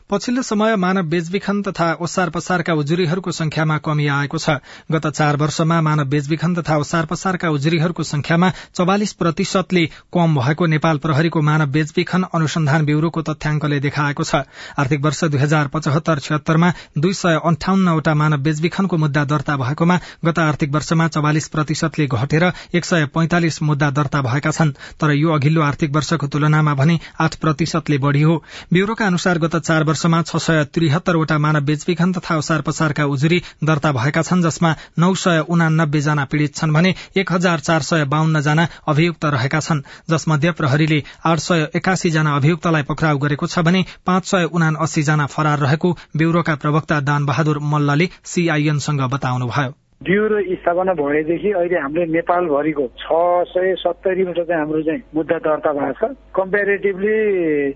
पछिल्लो 0.09 0.41
समय 0.41 0.75
मानव 0.75 1.03
बेचबिखन 1.03 1.61
तथा 1.61 1.85
ओसार 2.01 2.29
पसारका 2.29 2.73
उजुरीहरूको 2.73 3.31
संख्यामा 3.31 3.77
कमी 3.77 4.07
आएको 4.07 4.37
छ। 4.37 4.49
गत 4.91 5.07
चार 5.09 5.35
वर्षमा 5.35 5.79
मानव 5.81 6.05
बेचबिखन 6.05 6.55
तथा 6.55 6.77
ओसार 6.77 7.05
पसारका 7.05 7.49
उजुरीहरूको 7.49 8.03
संख्यामा 8.03 8.51
चौवालिस 8.75 9.13
प्रतिशतले 9.13 9.85
कम 10.13 10.35
भएको 10.35 10.65
नेपाल 10.65 10.97
प्रहरीको 10.97 11.41
मानव 11.41 11.71
बेचबिखन 11.71 12.23
अनुसन्धान 12.29 12.85
ब्यूरोको 12.85 13.21
तथ्याङ्कले 13.23 13.79
देखाएको 13.79 14.23
छ। 14.23 14.43
आर्थिक 14.77 15.01
वर्ष 15.01 15.23
दुई 15.25 15.39
हजार 15.39 15.67
पचहत्तर 15.67 16.19
छिहत्तरमा 16.19 16.73
दुई 16.97 17.13
सय 17.13 17.39
अन्ठाउन्नवटा 17.43 18.13
मानव 18.13 18.43
बेचबिखनको 18.43 18.97
मुद्दा 18.97 19.23
दर्ता 19.25 19.57
भएकोमा 19.57 19.99
गत 20.25 20.39
आर्थिक 20.41 20.73
वर्षमा 20.73 21.07
चौवालिस 21.09 21.47
प्रतिशतले 21.47 22.07
घटेर 22.07 22.51
एक 22.75 22.85
सय 22.85 23.05
पैंतालिस 23.15 23.61
मुद्दा 23.63 23.89
दर्ता 23.93 24.21
भएका 24.21 24.51
छन्। 24.51 24.75
तर 24.99 25.11
यो 25.13 25.31
अघिल्लो 25.31 25.61
आर्थिक 25.63 25.95
वर्षको 25.95 26.27
तुलनामा 26.27 26.73
भने 26.75 26.99
आठ 27.19 27.35
प्रतिशतले 27.39 27.97
बढ़ी 27.97 28.21
हो। 28.21 28.37
ब्यूरोका 28.73 29.05
अनुसार 29.07 29.37
गत 29.39 29.55
चार 29.63 29.83
वर्षमा 29.93 30.21
छ 30.23 30.41
सय 30.41 30.63
त्रिहत्तरवटा 30.73 31.37
मानव 31.37 31.61
बेचबिखन 31.65 32.13
तथा 32.13 32.37
ओसार 32.37 32.61
पसारका 32.65 33.05
उजुरी 33.13 33.41
दर्ता 33.63 33.91
भएका 33.93 34.21
छन् 34.23 34.41
जसमा 34.43 34.71
नौ 34.99 35.13
सय 35.23 35.39
उनानब्बे 35.47 36.01
जना 36.01 36.25
पीड़ित 36.25 36.55
छन् 36.55 36.73
भने 36.73 36.93
एक 37.17 37.31
हजार 37.31 37.59
चार 37.59 37.81
सय 37.83 38.05
बाहन्न 38.09 38.41
जना 38.41 38.67
अभियुक्त 38.87 39.25
रहेका 39.37 39.59
छन्। 39.59 39.83
जसमध्ये 40.09 40.51
प्रहरीले 40.57 41.01
आठ 41.25 41.39
सय 41.39 41.69
एकासी 41.75 42.09
जना 42.09 42.35
अभियुक्तलाई 42.35 42.89
पक्राउ 42.89 43.17
गरेको 43.19 43.47
छ 43.47 43.65
भने 43.69 43.85
पाँच 44.05 44.25
सय 44.25 44.49
उना 44.51 44.71
जना 45.03 45.25
फरार 45.27 45.59
रहेको 45.59 45.97
ब्यूरोका 46.17 46.55
प्रवक्ता 46.55 46.99
दान 47.03 47.25
बहादुर 47.25 47.59
मल्लले 47.71 48.09
सीआईएनसँग 48.25 49.09
बताउनुभयो। 49.13 49.82
ब्युरो 50.03 50.39
स्थापना 50.59 50.93
भएदेखि 50.93 51.51
अहिले 51.51 51.77
हाम्रो 51.79 52.03
नेपालभरिको 52.11 52.85
छ 52.99 53.07
सय 53.49 53.73
सत्तरीबाट 53.79 54.39
चाहिँ 54.39 54.59
हाम्रो 54.59 54.81
चाहिँ 54.83 55.01
मुद्दा 55.15 55.37
दर्ता 55.45 55.71
भएको 55.73 56.07
छ। 56.07 56.15
कम्पेरिटिभली 56.35 57.15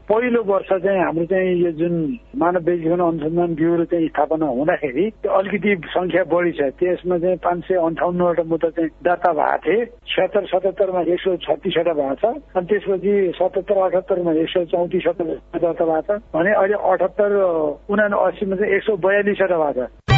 पहिलो 0.10 0.42
वर्ष 0.44 0.70
चाहिँ 0.84 1.00
हाम्रो 1.00 1.26
चाहिँ 1.32 1.54
यो 1.64 1.72
जुन 1.80 1.94
मानव 2.36 2.62
बेचबिखन 2.68 3.02
अनुसन्धान 3.08 3.56
ब्युरो 3.56 3.86
चाहिँ 3.92 4.08
स्थापना 4.08 4.46
हुँदाखेरि 4.46 5.06
अलिकति 5.38 5.76
संख्या 5.88 6.24
बढी 6.34 6.52
छ। 6.52 6.70
त्यसमा 6.80 7.18
चाहिँ 7.18 7.38
पाँच 7.46 7.64
सय 7.68 7.76
अन्ठाउन्नवटा 7.88 8.44
मुद्दा 8.44 8.70
चाहिँ 8.76 8.90
दर्ता 9.08 9.32
भएको 9.34 9.62
थिए। 9.64 9.86
छिहत्तर 9.86 10.46
सतहत्तरमा 10.52 11.02
एक 11.08 11.20
सय 11.22 11.38
छत्तिसवटा 11.48 11.94
भएको 11.94 12.16
छ। 12.22 12.26
अनि 12.58 12.66
त्यसपछि 12.68 13.14
सतहत्तर 13.40 13.78
अठहत्तरमा 13.86 14.32
एक 14.44 14.50
सय 14.50 14.66
चौतिसवटा 14.74 15.24
दर्ता 15.64 15.86
भएको 15.86 16.18
छ। 16.18 16.20
भने 16.36 16.52
अहिले 16.60 16.78
अठहत्तर 16.92 17.40
उना 17.88 18.06
अस्सीमा 18.28 18.56
चाहिँ 18.56 18.76
एक 18.76 18.84
सय 18.84 18.96
बयालिसवटा 19.08 19.58
भएको 19.64 19.86
छ। 19.86 20.17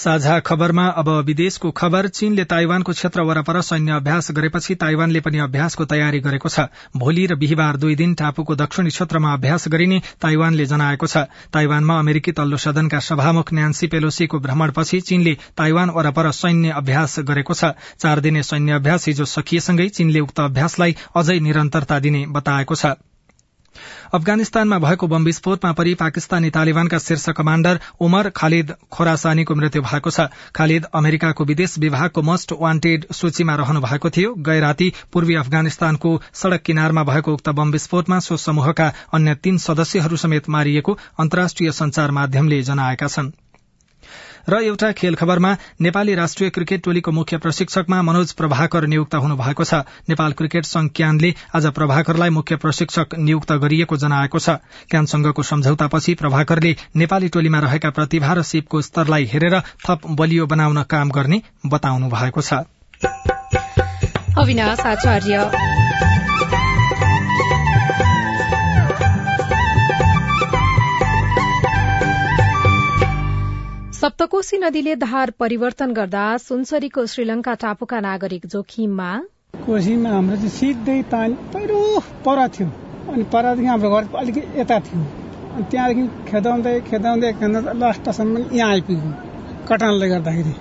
साझा 0.00 0.38
खबरमा 0.40 0.86
अब 0.96 1.08
विदेशको 1.26 1.70
खबर। 1.70 2.06
चीनले 2.10 2.44
ताइवानको 2.44 2.92
क्षेत्र 2.92 3.20
वरपर 3.20 3.60
सैन्य 3.62 3.92
अभ्यास 3.92 4.30
गरेपछि 4.32 4.74
ताइवानले 4.74 5.20
पनि 5.20 5.38
अभ्यासको 5.38 5.84
तयारी 5.84 6.20
गरेको 6.20 6.48
छ। 6.48 6.64
भोलि 6.96 7.26
र 7.26 7.34
बिहिबार 7.36 7.76
दुई 7.76 7.94
दिन 7.94 8.14
टापुको 8.14 8.54
दक्षिणी 8.56 8.90
क्षेत्रमा 8.90 9.32
अभ्यास 9.32 9.68
गरिने 9.68 10.00
ताइवानले 10.20 10.66
जनाएको 10.66 11.06
छ। 11.06 11.28
ताइवानमा 11.52 11.98
अमेरिकी 11.98 12.32
तल्लो 12.32 12.56
सदनका 12.56 13.00
सभामुख 13.00 13.52
न्यान्सी 13.52 13.86
पेलोसीको 13.86 14.38
भ्रमणपछि 14.40 15.00
चीनले 15.02 15.36
ताइवान 15.56 15.90
वरपर 15.90 16.30
सैन्य 16.32 16.80
अभ्यास 16.80 17.18
गरेको 17.28 17.54
छ। 17.54 17.76
चार 18.00 18.20
दिने 18.20 18.42
सैन्य 18.42 18.80
अभ्यास 18.80 19.06
हिजो 19.06 19.24
सकिएसँगै 19.26 19.88
चीनले 19.90 20.20
उक्त 20.20 20.40
अभ्यासलाई 20.40 20.96
अझै 21.16 21.38
निरन्तरता 21.40 21.98
दिने 22.00 22.26
बताएको 22.30 22.74
छ। 22.74 22.96
अफगानिस्तानमा 24.14 24.78
भएको 24.78 25.06
बम 25.06 25.24
विस्फोटमा 25.24 25.72
परि 25.72 25.94
पाकिस्तानी 25.94 26.50
तालिबानका 26.50 26.98
शीर्ष 26.98 27.28
कमाण्डर 27.38 27.80
उमर 28.00 28.28
खालिद 28.36 28.72
खोरासानीको 28.92 29.54
मृत्यु 29.54 29.82
भएको 29.82 30.10
छ। 30.10 30.26
खालिद 30.54 30.86
अमेरिकाको 30.94 31.44
विदेश 31.44 31.78
विभागको 31.78 32.22
मोस्ट 32.22 32.52
वान्टेड 32.60 33.06
सूचीमा 33.12 33.54
रहनु 33.54 33.80
भएको 33.80 34.10
थियो। 34.10 34.34
गै 34.40 34.58
राती 34.60 34.92
पूर्वी 35.12 35.34
अफगानिस्तानको 35.34 36.16
सड़क 36.34 36.62
किनारमा 36.62 37.04
भएको 37.04 37.32
उक्त 37.32 37.48
बम 37.50 37.70
विस्फोटमा 37.70 38.18
सो 38.20 38.36
समूहका 38.38 38.92
अन्य 39.12 39.34
तीन 39.42 39.58
सदस्यहरू 39.58 40.16
समेत 40.16 40.48
मारिएको 40.48 40.98
अन्तर्राष्ट्रिय 41.18 41.72
संचार 41.72 42.10
माध्यमले 42.12 42.62
जनाएका 42.62 43.06
छनृ। 43.08 43.49
र 44.48 44.62
एउटा 44.62 44.92
खेल 44.92 45.14
खबरमा 45.14 45.56
नेपाली 45.80 46.14
राष्ट्रिय 46.14 46.50
क्रिकेट 46.50 46.84
टोलीको 46.84 47.10
मुख्य 47.10 47.38
प्रशिक्षकमा 47.38 48.02
मनोज 48.02 48.32
प्रभाकर 48.32 48.86
नियुक्त 48.86 49.14
हुनु 49.14 49.36
भएको 49.36 49.64
छ। 49.64 49.74
नेपाल 50.08 50.32
क्रिकेट 50.32 50.64
संघ 50.64 50.90
क्यानले 50.96 51.34
आज 51.54 51.66
प्रभाकरलाई 51.66 52.30
मुख्य 52.30 52.56
प्रशिक्षक 52.56 53.14
नियुक्त 53.18 53.52
गरिएको 53.52 53.96
जनाएको 53.96 54.38
छ। 54.38 54.50
क्यानसँगको 54.90 55.42
सम्झौतापछि 55.42 56.14
प्रभाकरले 56.14 56.76
नेपाली 56.96 57.28
टोलीमा 57.28 57.58
रहेका 57.58 57.90
प्रतिभा 57.90 58.32
र 58.32 58.42
सिपको 58.42 58.82
स्तरलाई 58.82 59.24
हेरेर 59.24 59.60
थप 59.60 60.00
बलियो 60.10 60.46
बनाउन 60.46 60.82
काम 60.82 61.10
गर्ने 61.10 61.42
बताउनु 61.66 62.08
भएको 62.08 62.40
छ 62.40 62.52
सप्तकोशी 74.00 74.58
नदीले 74.58 74.94
धार 74.96 75.30
परिवर्तन 75.30 75.92
गर्दा 75.92 76.36
सुनसरीको 76.36 77.06
श्रीलंका 77.06 77.54
टापुका 77.54 77.98
नागरिक 78.00 78.46
जोखिममा? 78.46 79.08
कोशीमा 79.66 80.10
हाम्रो 80.10 80.48
सिधै 80.48 81.02
पानी 81.02 81.34
पहिरो 81.52 81.80
पर 82.24 82.48
थियो। 82.48 82.68
अनि 83.12 83.24
परदेखि 83.24 83.66
हाम्रो 83.66 83.90
घर 83.90 84.08
अलिक 84.16 84.38
यता 84.56 84.80
थियो। 84.80 85.02
अनि 85.54 85.64
त्यहाँदेखि 85.70 86.30
खेदाउँदै 86.30 86.80
खेदाउँदै 86.80 87.32
खेदाउँदै 87.32 87.78
लास्टसम्म 87.78 88.48
यहाँ 88.52 88.70
आइपुग्यो। 88.70 89.12
कटानले 89.68 90.08
गर्दाखेरि। 90.08 90.59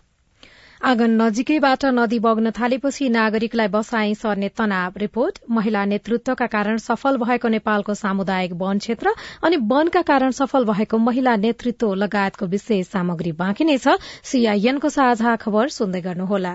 आँगन 0.81 1.11
नजिकैबाट 1.21 1.83
नदी 1.85 2.17
बग्न 2.19 2.51
थालेपछि 2.51 3.07
नागरिकलाई 3.09 3.67
बसाई 3.67 4.13
सर्ने 4.15 4.49
तनाव। 4.49 4.93
रिपोर्ट 4.97 5.39
महिला 5.51 5.83
नेतृत्वका 5.85 6.45
कारण 6.47 6.77
सफल 6.77 7.17
भएको 7.17 7.47
नेपालको 7.47 7.93
सामुदायिक 7.93 8.53
वन 8.55 8.77
क्षेत्र 8.79 9.11
अनि 9.43 9.57
वनका 9.67 10.01
कारण 10.01 10.31
सफल 10.31 10.65
भएको 10.65 10.97
महिला 10.97 11.35
नेतृत्व 11.35 11.93
लगायतको 11.95 12.45
विशेष 12.45 12.87
सामग्री 12.87 13.31
बाँकी 13.35 13.63
नै 13.63 13.77
छ। 13.77 13.99
सीआईएनको 14.23 14.89
साझा 14.89 15.35
खबर 15.35 15.67
सुन्दै 15.69 16.01
गर्नुहोला। 16.01 16.53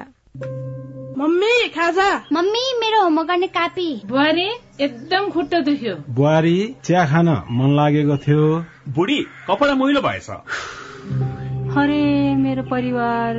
मम्मी 1.18 1.68
खाजा। 1.76 2.08
मम्मी 2.32 2.64
मेरो 2.80 3.02
होमवर्क 3.02 3.28
गर्ने 3.28 3.46
कापी। 3.52 3.88
बुहारी 4.06 4.48
एकदम 4.80 5.28
खुट्टा 5.30 5.60
दुख्यो। 5.68 5.94
बुहारी 6.10 6.56
चिया 6.84 7.04
खान 7.06 7.28
मन 7.28 7.76
लागेको 7.76 8.16
थियो। 8.24 8.48
बुढी 8.88 9.20
कपडा 9.50 9.74
मैलो 9.74 10.00
भएछ। 10.00 10.30
अरे 11.76 12.02
मेरो 12.36 12.62
परिवार 12.62 13.38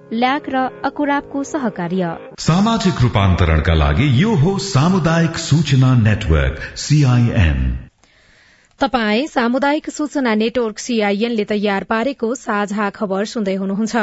ल्याक 0.13 0.49
र 0.49 0.61
अकुराबको 0.83 1.43
सहकार्य। 1.43 2.07
सामाजिक 2.39 3.01
रूपान्तरणका 3.01 3.73
लागि 3.73 4.07
यो 4.21 4.33
हो 4.35 4.57
सामुदायिक 4.59 5.37
सूचना 5.37 5.93
नेटवर्क 5.99 6.59
सीआईएन 6.77 7.61
तपाई 8.79 9.27
सामुदायिक 9.27 9.89
सूचना 9.89 10.33
नेटवर्क 10.35 10.79
सीआईएनले 10.79 11.45
तयार 11.45 11.83
पारेको 11.83 12.33
साझा 12.35 12.89
खबर 12.89 13.25
सुन्दै 13.25 13.55
हुनुहुन्छ। 13.55 13.95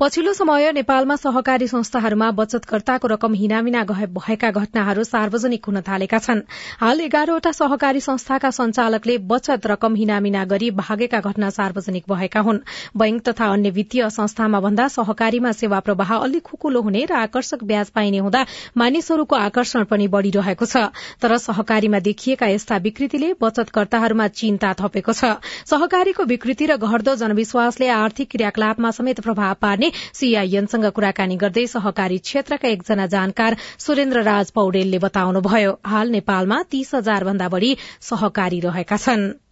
पछिल्लो 0.00 0.32
समय 0.32 0.70
नेपालमा 0.72 1.16
सहकारी 1.16 1.66
संस्थाहरूमा 1.68 2.30
बचतकर्ताको 2.32 3.08
रकम 3.08 3.34
हिनामिना 3.34 3.82
भएका 3.84 4.50
घटनाहरू 4.50 5.04
सार्वजनिक 5.04 5.64
हुन 5.66 5.80
थालेका 5.80 6.18
छन्। 6.18 6.40
हाल 6.80 7.00
एघारवटा 7.00 7.52
सहकारी 7.52 8.00
संस्थाका 8.00 8.50
संचालकले 8.50 9.16
बचत 9.28 9.66
रकम 9.66 9.94
हिनामिना 9.94 10.44
गरी 10.44 10.70
भागेका 10.72 11.20
घटना 11.20 11.50
सार्वजनिक 11.50 12.04
भएका 12.10 12.40
हुन्। 12.40 12.58
बैंक 12.96 13.22
तथा 13.28 13.46
अन्य 13.52 13.70
वित्तीय 13.70 14.08
संस्थामा 14.10 14.60
भन्दा 14.60 14.88
सहकारीमा 14.88 15.52
सेवा 15.52 15.80
प्रवाह 15.80 16.14
अलिक 16.16 16.42
खुकुलो 16.42 16.80
हुने 16.80 17.04
र 17.04 17.12
आकर्षक 17.20 17.64
ब्याज 17.64 17.90
पाइने 17.90 18.18
हुँदा 18.18 18.44
मानिसहरूको 18.76 19.36
आकर्षण 19.36 19.84
पनि 19.84 20.08
बढ़िरहेको 20.08 20.66
छ। 20.66 20.88
तर 21.20 21.36
सहकारीमा 21.38 21.98
देखिएका 22.00 22.46
यस्ता 22.46 22.76
विकृतिले 22.80 23.32
बचतकर्ताहरूमा 23.40 24.28
चिन्ता 24.34 24.72
थपेको 24.80 25.12
छ। 25.12 25.36
सहकारीको 25.66 26.24
विकृति 26.24 26.66
र 26.66 26.76
घट्दो 26.78 27.16
जनविश्वासले 27.16 27.88
आर्थिक 27.90 28.30
क्रियाकलापमा 28.30 28.90
समेत 28.92 29.20
प्रभाव 29.20 29.54
पार्ने 29.62 29.90
सीआईएनसँग 30.20 30.86
कुराकानी 30.98 31.36
गर्दै 31.44 31.66
सहकारी 31.74 32.18
क्षेत्रका 32.30 32.68
एकजना 32.68 33.06
जानकार 33.16 33.56
सुरेन्द्र 33.86 34.22
राज 34.30 34.50
पौडेलले 34.60 34.98
बताउनुभयो 35.06 35.76
हाल 35.92 36.16
नेपालमा 36.16 36.62
तीस 36.70 36.94
हजार 36.94 37.24
भन्दा 37.24 37.48
बढ़ी 37.56 37.76
सहकारी 38.10 38.60
रहेका 38.60 38.96
छनृ। 39.06 39.49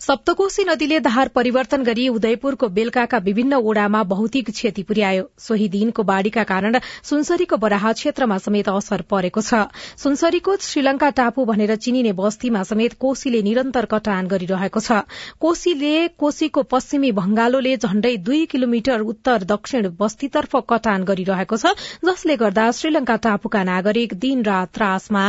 सप्तकोशी 0.00 0.64
नदीले 0.64 0.98
धार 1.00 1.28
परिवर्तन 1.30 1.82
गरी 1.84 2.08
उदयपुरको 2.08 2.68
बेलकाका 2.70 3.18
विभिन्न 3.20 3.54
ओड़ामा 3.54 4.02
भौतिक 4.04 4.50
क्षति 4.50 4.82
पुर्यायो। 4.82 5.24
सोही 5.38 5.68
दिनको 5.68 6.02
बाढ़ीका 6.02 6.42
कारण 6.44 6.78
सुनसरीको 7.02 7.56
बराहा 7.58 7.92
क्षेत्रमा 7.92 8.38
समेत 8.38 8.68
असर 8.68 9.02
परेको 9.10 9.40
छ। 9.42 9.62
सुनसरीको 9.98 10.56
श्रीलंका 10.62 11.10
टापु 11.18 11.44
भनेर 11.44 11.74
चिनिने 11.78 12.12
बस्तीमा 12.14 12.62
समेत 12.64 12.92
कोशीले 13.00 13.42
निरन्तर 13.42 13.84
कटान 13.90 14.26
गरिरहेको 14.28 14.80
छ। 14.80 15.02
कोशीले 15.40 15.94
कोशीको 16.16 16.62
पश्चिमी 16.70 17.10
भंगालोले 17.12 17.76
झण्डै 17.78 18.16
दुई 18.22 18.44
किलोमिटर 18.46 19.00
उत्तर 19.12 19.48
दक्षिण 19.50 19.88
बस्तीतर्फ 19.98 20.56
कटान 20.70 21.04
गरिरहेको 21.04 21.56
छ 21.56 21.74
जसले 22.04 22.36
गर्दा 22.36 22.70
श्रीलंका 22.72 23.16
टापुका 23.26 23.64
नागरिक 23.64 24.14
दिन 24.18 24.42
रात 24.44 24.74
त्रासमा 24.74 25.24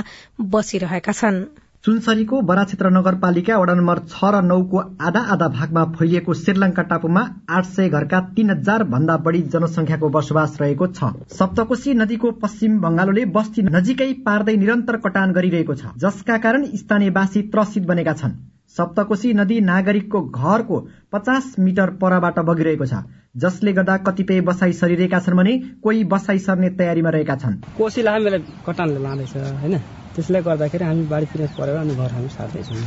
बसिरहेका 0.54 1.12
छनृ। 1.14 1.69
सुनसरीको 1.86 2.39
बरा 2.41 2.63
क्षेत्र 2.63 2.89
नगरपालिका 2.91 3.57
वडा 3.57 3.74
नम्बर 3.74 4.00
छ 4.05 4.29
र 4.36 4.39
नौको 4.43 4.79
आधा 5.01 5.19
आधा 5.33 5.48
भागमा 5.50 5.83
फैलिएको 5.91 6.33
श्रीलंका 6.36 6.83
टापुमा 6.89 7.21
आठ 7.50 7.65
सय 7.67 7.89
घरका 7.89 8.19
तीन 8.36 8.50
हजार 8.50 8.83
भन्दा 8.89 9.15
बढ़ी 9.25 9.41
जनसंख्याको 9.53 10.09
बसोबास 10.15 10.57
रहेको 10.62 10.88
छ। 10.89 11.12
सप्तकोशी 11.33 11.93
नदीको 11.93 12.31
पश्चिम 12.41 12.75
बंगालोले 12.81 13.24
बस्ती 13.38 13.62
नजिकै 13.67 14.07
पार्दै 14.25 14.55
निरन्तर 14.57 14.98
कटान 15.05 15.31
गरिरहेको 15.31 15.75
छ 15.75 15.93
जसका 15.98 16.38
कारण 16.38 16.65
स्थानीयवासी 16.75 17.41
त्रसित 17.48 17.88
बनेका 17.88 18.13
छन्। 18.13 18.36
सप्तकोशी 18.75 19.33
नदी 19.33 19.62
नागरिकको 19.69 20.21
घरको 20.21 20.81
पचास 21.13 21.55
मिटर 21.59 21.95
परबाट 22.03 22.43
बगिरहेको 22.51 22.89
छ 22.91 23.01
जसले 23.38 23.74
गर्दा 23.79 23.98
कतिपय 24.09 24.41
बसाई 24.51 24.75
सरिरहेका 24.81 25.19
छन् 25.21 25.39
भने 25.39 25.55
कोही 25.79 26.03
बसाई 26.12 26.43
सर्ने 26.50 26.75
तयारीमा 26.75 27.15
रहेका 27.17 27.36
छन्। 27.38 27.57
कोशी 27.79 28.01
लामो 28.03 28.38
कटानले 28.67 29.00
लाँदैछ 29.00 29.36
होइन? 29.63 29.79
त्यसले 30.16 30.42
गर्दाखेरि 30.42 30.84
हामी 30.86 31.04
बाढी 31.08 31.25
पिर 31.34 31.48
परेर 31.60 31.75
अनि 31.75 31.96
घर 31.96 32.12
हामी 32.13 32.30
सार्दैछौँ 32.30 32.78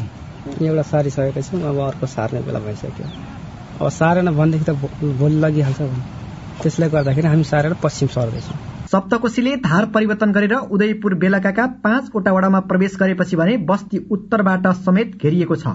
एउटा 0.62 0.82
सारिसकेका 0.82 1.40
छौँ 1.40 1.60
अब 1.70 1.78
अर्को 1.80 2.06
सार्ने 2.06 2.40
बेला 2.42 2.60
भइसक्यो। 2.60 3.06
अब 3.80 3.88
सारेन 3.90 4.30
भनेदेखि 4.36 4.64
त 4.64 4.70
भोलि 5.20 5.38
लगिहाल्छ 5.40 5.80
भने। 5.82 6.02
त्यसले 6.62 6.88
गर्दाखेरि 6.88 7.28
हामी 7.28 7.44
सारेर 7.44 7.74
पश्चिम 7.82 8.08
सर्दैछौँ। 8.08 8.56
सप्तकोशीले 8.92 9.56
धार 9.64 9.84
परिवर्तन 9.94 10.32
गरेर 10.32 10.54
उदयपुर 10.70 11.14
बेलकाका 11.22 11.66
पाँचवटा 11.84 12.32
वडामा 12.32 12.60
प्रवेश 12.70 12.96
गरेपछि 13.00 13.36
भने 13.36 13.56
बस्ती 13.70 13.98
उत्तरबाट 14.10 14.66
समेत 14.82 15.16
घेरिएको 15.22 15.56
छ। 15.56 15.66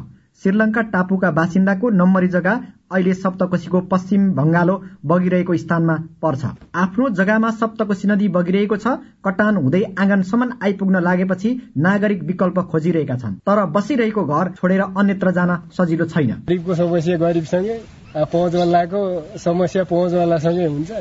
श्रीलंका 0.44 0.82
टापुका 0.94 1.32
बासिन्दाको 1.32 1.90
नम्बरी 1.92 2.28
जग्गा 2.30 2.54
अहिले 2.92 3.14
सप्तकोशीको 3.14 3.80
पश्चिम 3.92 4.22
भंगालो 4.36 4.76
बगिरहेको 5.06 5.56
स्थानमा 5.58 5.96
पर्छ। 6.22 6.46
आफ्नो 6.76 7.10
जग्गामा 7.20 7.50
सप्तकोशी 7.60 8.08
नदी 8.08 8.28
बगिरहेको 8.32 8.78
छ। 8.78 8.88
कटान 9.26 9.56
हुँदै 9.58 9.82
आँगनसम्म 10.00 10.50
आइपुग्न 10.64 11.02
लागेपछि 11.04 11.50
नागरिक 11.78 12.24
विकल्प 12.24 12.60
खोजिरहेका 12.72 13.16
छन्। 13.18 13.34
तर 13.44 13.66
बसिरहेको 13.76 14.24
घर 14.24 14.52
छोडेर 14.56 14.82
अन्यत्र 14.96 15.32
जान 15.38 15.52
सजिलो 15.78 16.06
छैन। 16.08 16.32
गरिबको 16.48 16.76
समस्या 16.76 17.18
गरिबसँगै 17.20 17.78
पहुँचवालाको 18.16 19.02
समस्या 19.38 19.84
पहुँचवालासँगै 19.84 20.66
हुन्छ 20.66 20.92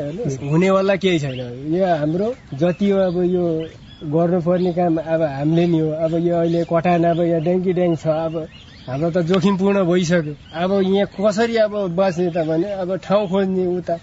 हुनेवाला 0.42 0.96
केही 0.98 1.18
छैन। 1.18 1.40
यहाँ 1.70 1.96
हाम्रो 1.98 2.34
जति 2.58 2.90
अब 3.06 3.16
यो 3.24 3.44
गर्नुपर्ने 4.12 4.72
काम 4.72 4.96
अब 4.98 5.22
हामीले 5.22 5.66
नि 5.66 5.78
हो। 5.78 5.90
अब 6.04 6.12
यो 6.26 6.34
अहिले 6.36 6.64
कटान 6.66 7.04
अब 7.14 7.20
यहाँ 7.20 7.40
ड्याङ्की 7.46 7.72
ड्याङ 7.72 7.94
छ 7.96 8.06
अब 8.06 8.34
हाम्रो 8.86 9.10
त 9.10 9.18
जोखिमपूर्ण 9.26 9.82
भइसक्यो। 9.82 10.34
अब 10.62 10.70
यहाँ 10.86 11.06
कसरी 11.10 11.56
अब 11.58 11.74
बस्ने 11.98 12.30
त 12.30 12.38
भने 12.46 12.70
अब 12.86 12.90
ठाउँ 13.02 13.26
खोज्ने 13.28 13.66
उता 13.66 13.94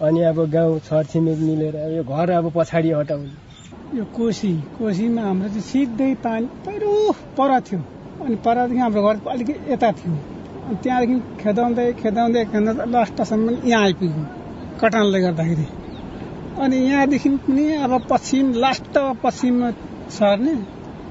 अनि 0.00 0.20
अब 0.32 0.38
गाउँ 0.48 0.78
छरछिमेक 0.80 1.38
मिलेर 1.38 1.76
यो 1.96 2.02
घर 2.08 2.30
अब 2.40 2.46
पछाडि 2.56 2.90
हटाउने। 2.90 3.98
यो 3.98 4.04
कोसी 4.16 4.52
कोसीमा 4.80 5.22
हाम्रो 5.22 5.48
चाहिँ 5.48 5.60
सिधै 5.60 6.14
पानी 6.24 6.46
पहिरो 6.64 6.92
पर 7.36 7.52
थियो। 7.68 7.80
अनि 8.24 8.36
परदेखि 8.40 8.80
हाम्रो 8.80 9.00
घर 9.04 9.16
अलिक 9.28 9.50
यता 9.72 9.90
थियो। 10.00 10.12
अनि 10.12 10.76
त्यहाँदेखि 10.82 11.16
खेदाउँदै 11.42 11.92
खेदाउँदै 12.00 12.44
खेदाउँदै 12.52 12.88
लास्टसम्म 12.96 13.46
यहाँ 13.68 13.82
आइपुग्यो 13.84 14.24
कटानले 14.80 15.20
गर्दाखेरि। 15.20 15.66
अनि 16.64 16.76
यहाँदेखि 16.88 17.28
पनि 17.44 17.64
अब 17.84 17.92
पश्चिम 18.10 18.46
लास्ट 18.56 18.96
पश्चिममा 19.20 19.70
सर्ने 20.16 20.54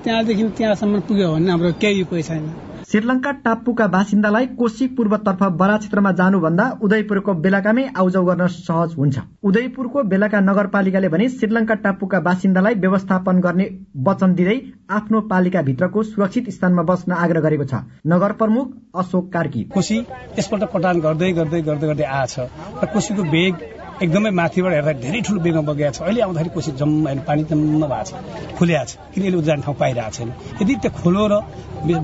त्यहाँदेखि 0.04 0.44
त्यहाँसम्म 0.58 1.00
पुग्यो 1.06 1.30
भने 1.34 1.52
हाम्रो 1.52 1.72
केही 1.78 2.02
उपाय 2.10 2.22
छैन। 2.26 2.46
श्रीलंका 2.92 3.32
टापुका 3.46 3.86
बासिन्दालाई 3.88 4.46
कोशी 4.60 4.86
पूर्वतर्फ 4.98 5.42
बरा 5.58 5.76
क्षेत्रमा 5.78 6.12
जानुभन्दा 6.12 6.66
उदयपुरको 6.84 7.34
बेलाकामै 7.44 7.84
आउजाउ 7.96 8.26
गर्न 8.26 8.48
सहज 8.50 8.96
हुन्छ। 8.98 9.20
उदयपुरको 9.46 10.04
बेलाका 10.10 10.40
नगरपालिकाले 10.42 11.10
भने 11.14 11.28
श्रीलंका 11.30 11.76
टापुका 11.86 12.20
बासिन्दालाई 12.28 12.76
व्यवस्थापन 12.82 13.40
गर्ने 13.46 13.70
वचन 14.08 14.34
दिँदै 14.34 14.58
आफ्नो 14.98 15.22
पालिका 15.30 15.62
भित्रको 15.70 16.04
सुरक्षित 16.04 16.50
स्थानमा 16.50 16.84
बस्न 16.90 17.12
आग्रह 17.20 17.42
गरेको 17.42 17.66
छ। 17.66 17.86
नगर 18.08 18.32
प्रमुख 18.42 18.74
अशोक 18.98 19.32
कार्की। 19.34 19.64
कोशी 19.70 19.98
यसपल्ट 20.40 20.64
गर्दै 21.06 21.32
गर्दै 21.34 21.62
गर्दै 21.62 21.88
गर्दै 21.88 22.10
आछ 22.16 22.40
र 22.40 22.90
कोशीको 22.94 23.24
वेग 23.30 23.79
एकदमै 24.00 24.32
माथिबाट 24.32 24.74
हेर्दा 24.74 24.92
धेरै 25.04 25.20
ठुलो 25.28 25.40
बेगमा 25.44 25.64
बगेको 25.70 25.92
छ। 25.92 26.00
अहिले 26.08 26.22
आउँदाखेरि 26.24 26.52
कोसी 26.56 26.72
जम्मा 26.80 27.10
पानी 27.28 27.44
जम्मा 27.52 27.88
भएको 27.92 28.06
छ 28.08 28.12
फुल्या 28.58 28.84
छ 28.88 28.92
किन 29.12 29.24
यसले 29.28 29.38
उजान 29.44 29.60
ठाउँ 29.66 29.76
पाइरहेको 29.76 30.12
छैन? 30.16 30.30
यदि 30.62 30.74
त्यो 30.84 30.92
खोलो 31.00 31.24
र 31.28 31.34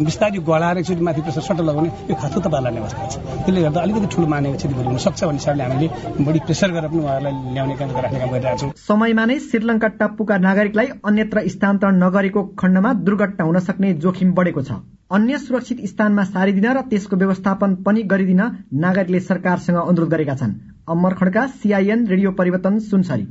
बिस्तारै 0.03 0.39
गलाएर 0.43 0.77
एकचोटि 0.83 1.03
माथि 1.07 1.21
प्रेसर 1.25 1.43
सट्ट 1.47 1.59
लगाउने 1.69 1.89
यो 2.11 2.15
खातो 2.19 2.39
त 2.43 2.47
पार्ने 2.51 2.79
अवस्था 2.83 3.03
छ 3.11 3.15
त्यसले 3.47 3.61
गर्दा 3.65 3.79
अलिकति 3.85 4.07
ठुलो 4.11 4.27
मानेको 4.27 4.55
क्षति 4.59 4.73
भोलि 4.75 4.89
हुनसक्छ 4.91 5.21
भन्ने 5.23 5.39
हिसाबले 5.39 5.63
हामीले 5.63 5.87
बढी 6.27 6.39
प्रेसर 6.47 6.69
गरेर 6.75 6.89
पनि 6.91 6.99
उहाँहरूलाई 7.05 7.33
ल्याउने 7.55 7.75
काम 7.79 7.89
राख्ने 7.95 8.19
काम 8.19 8.29
गरिरहेको 8.35 8.59
छौँ। 8.59 8.71
समयमा 8.75 9.23
नै 9.25 9.35
श्रीलङ्का 9.47 9.87
टापुका 9.99 10.35
नागरिकलाई 10.47 10.87
अन्यत्र 11.07 11.47
स्थानान्तरण 11.55 11.95
नगरेको 12.03 12.41
खण्डमा 12.59 12.89
दुर्घटना 13.07 13.43
हुन 13.47 13.59
सक्ने 13.67 13.93
जोखिम 14.03 14.29
बढेको 14.35 14.61
छ। 14.67 14.71
अन्य 15.11 15.37
सुरक्षित 15.37 15.85
स्थानमा 15.85 16.23
सारिदिन 16.23 16.65
र 16.65 16.81
त्यसको 16.81 17.15
व्यवस्थापन 17.15 17.75
पनि 17.85 18.03
गरिदिन 18.03 18.41
नागरिकले 18.73 19.19
सरकारसँग 19.19 19.77
अनुरोध 19.77 20.09
गरेका 20.09 20.35
छन्। 20.35 20.53
अमर 20.89 21.13
खड्का 21.13 21.45
सीआईएन 21.47 22.07
रेडियो 22.07 22.31
परिवर्तन 22.31 22.79
सुनसरी। 22.79 23.27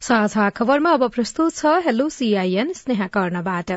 साझा 0.00 0.48
खबरमा 0.50 0.90
अब 0.90 1.08
प्रस्तुत 1.10 1.54
छ 1.54 1.66
हेलो 1.86 2.08
सीआईएन 2.08 2.72
स्नेहा 2.72 3.06
कर्णबाट। 3.06 3.70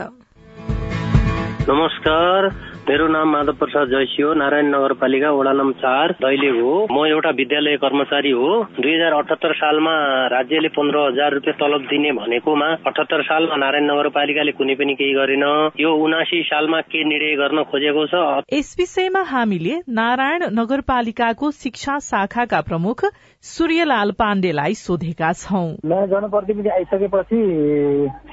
नमस्कार। 1.69 2.68
मेरो 2.89 3.07
नाम 3.07 3.29
माधव 3.29 3.53
प्रसाद 3.53 3.87
जैसी 3.87 4.21
हो 4.21 4.33
नारायण 4.33 4.67
नगरपालिका 4.73 5.29
वडा 5.31 5.51
नम्बर 5.53 5.77
चार 5.77 6.11
दैलेख 6.17 6.55
हो। 6.57 6.71
म 6.89 7.05
एउटा 7.05 7.29
विद्यालय 7.37 7.75
कर्मचारी 7.77 8.31
हो। 8.33 8.49
दुई 8.81 8.93
हजार 8.93 9.13
अठहत्तर 9.13 9.53
सालमा 9.53 9.93
राज्यले 10.33 10.69
पन्ध्र 10.73 10.97
हजार 10.99 11.33
रुपियाँ 11.33 11.57
तलब 11.59 11.85
दिने 11.85 12.11
भनेकोमा 12.17 12.69
अठहत्तर 12.89 13.21
सालमा 13.21 13.55
नारायण 13.55 13.85
नगरपालिकाले 13.85 14.51
कुनै 14.57 14.75
पनि 14.81 14.93
केही 14.97 15.13
गरेन। 15.13 15.45
यो 15.77 15.91
उनासी 16.01 16.41
सालमा 16.49 16.79
के 16.89 17.03
निर्णय 17.03 17.35
गर्न 17.37 17.63
खोजेको 17.69 18.05
छ? 18.09 18.15
यस 18.57 18.73
विषयमा 18.79 19.21
हामीले 19.33 19.75
नारायण 19.85 20.49
नगरपालिकाको 20.57 21.51
शिक्षा 21.61 21.99
शाखाका 22.09 22.61
प्रमुख 22.71 23.05
सूर्यलाल 23.43 24.11
पाण्डेलाई 24.17 24.73
सोधेका 24.81 25.31
छौ। 25.35 25.61
नयाँ 25.85 26.07
जनप्रतिनिधि 26.07 26.69
आइसकेपछि 26.69 27.39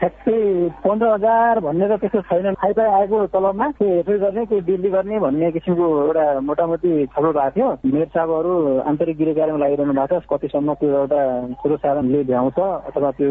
ठ्याक्कै 0.01 0.41
पन्ध्र 0.89 1.13
हजार 1.13 1.61
भन्ने 1.61 1.93
त 1.93 2.01
त्यस्तो 2.01 2.25
छैन। 2.33 2.57
आएको 2.57 3.25
तलबमा 3.37 3.71
गर्ने 3.81 4.45
केही 4.47 4.61
बिल्ली 4.69 4.91
गर्ने 4.91 5.19
भन्ने 5.21 5.51
किसिमको 5.53 5.87
एउटा 6.03 6.25
मोटामोटी 6.41 6.91
छलफल 7.07 7.33
भएको 7.33 7.51
थियो। 7.57 7.69
मेयर 7.95 8.09
साहबहरू 8.15 8.53
आन्तरिक 8.91 9.17
गृह 9.19 9.35
कार्यमा 9.35 9.59
लागिरहनु 9.59 9.93
भएको 9.93 10.21
छ। 10.21 10.33
कतिसम्म 10.33 10.75
त्यो 10.81 10.91
एउटा 10.97 11.21
ठुलो 11.63 11.77
साधनले 11.77 12.23
भ्याउँछ 12.25 12.59
अथवा 12.91 13.11
त्यो 13.19 13.31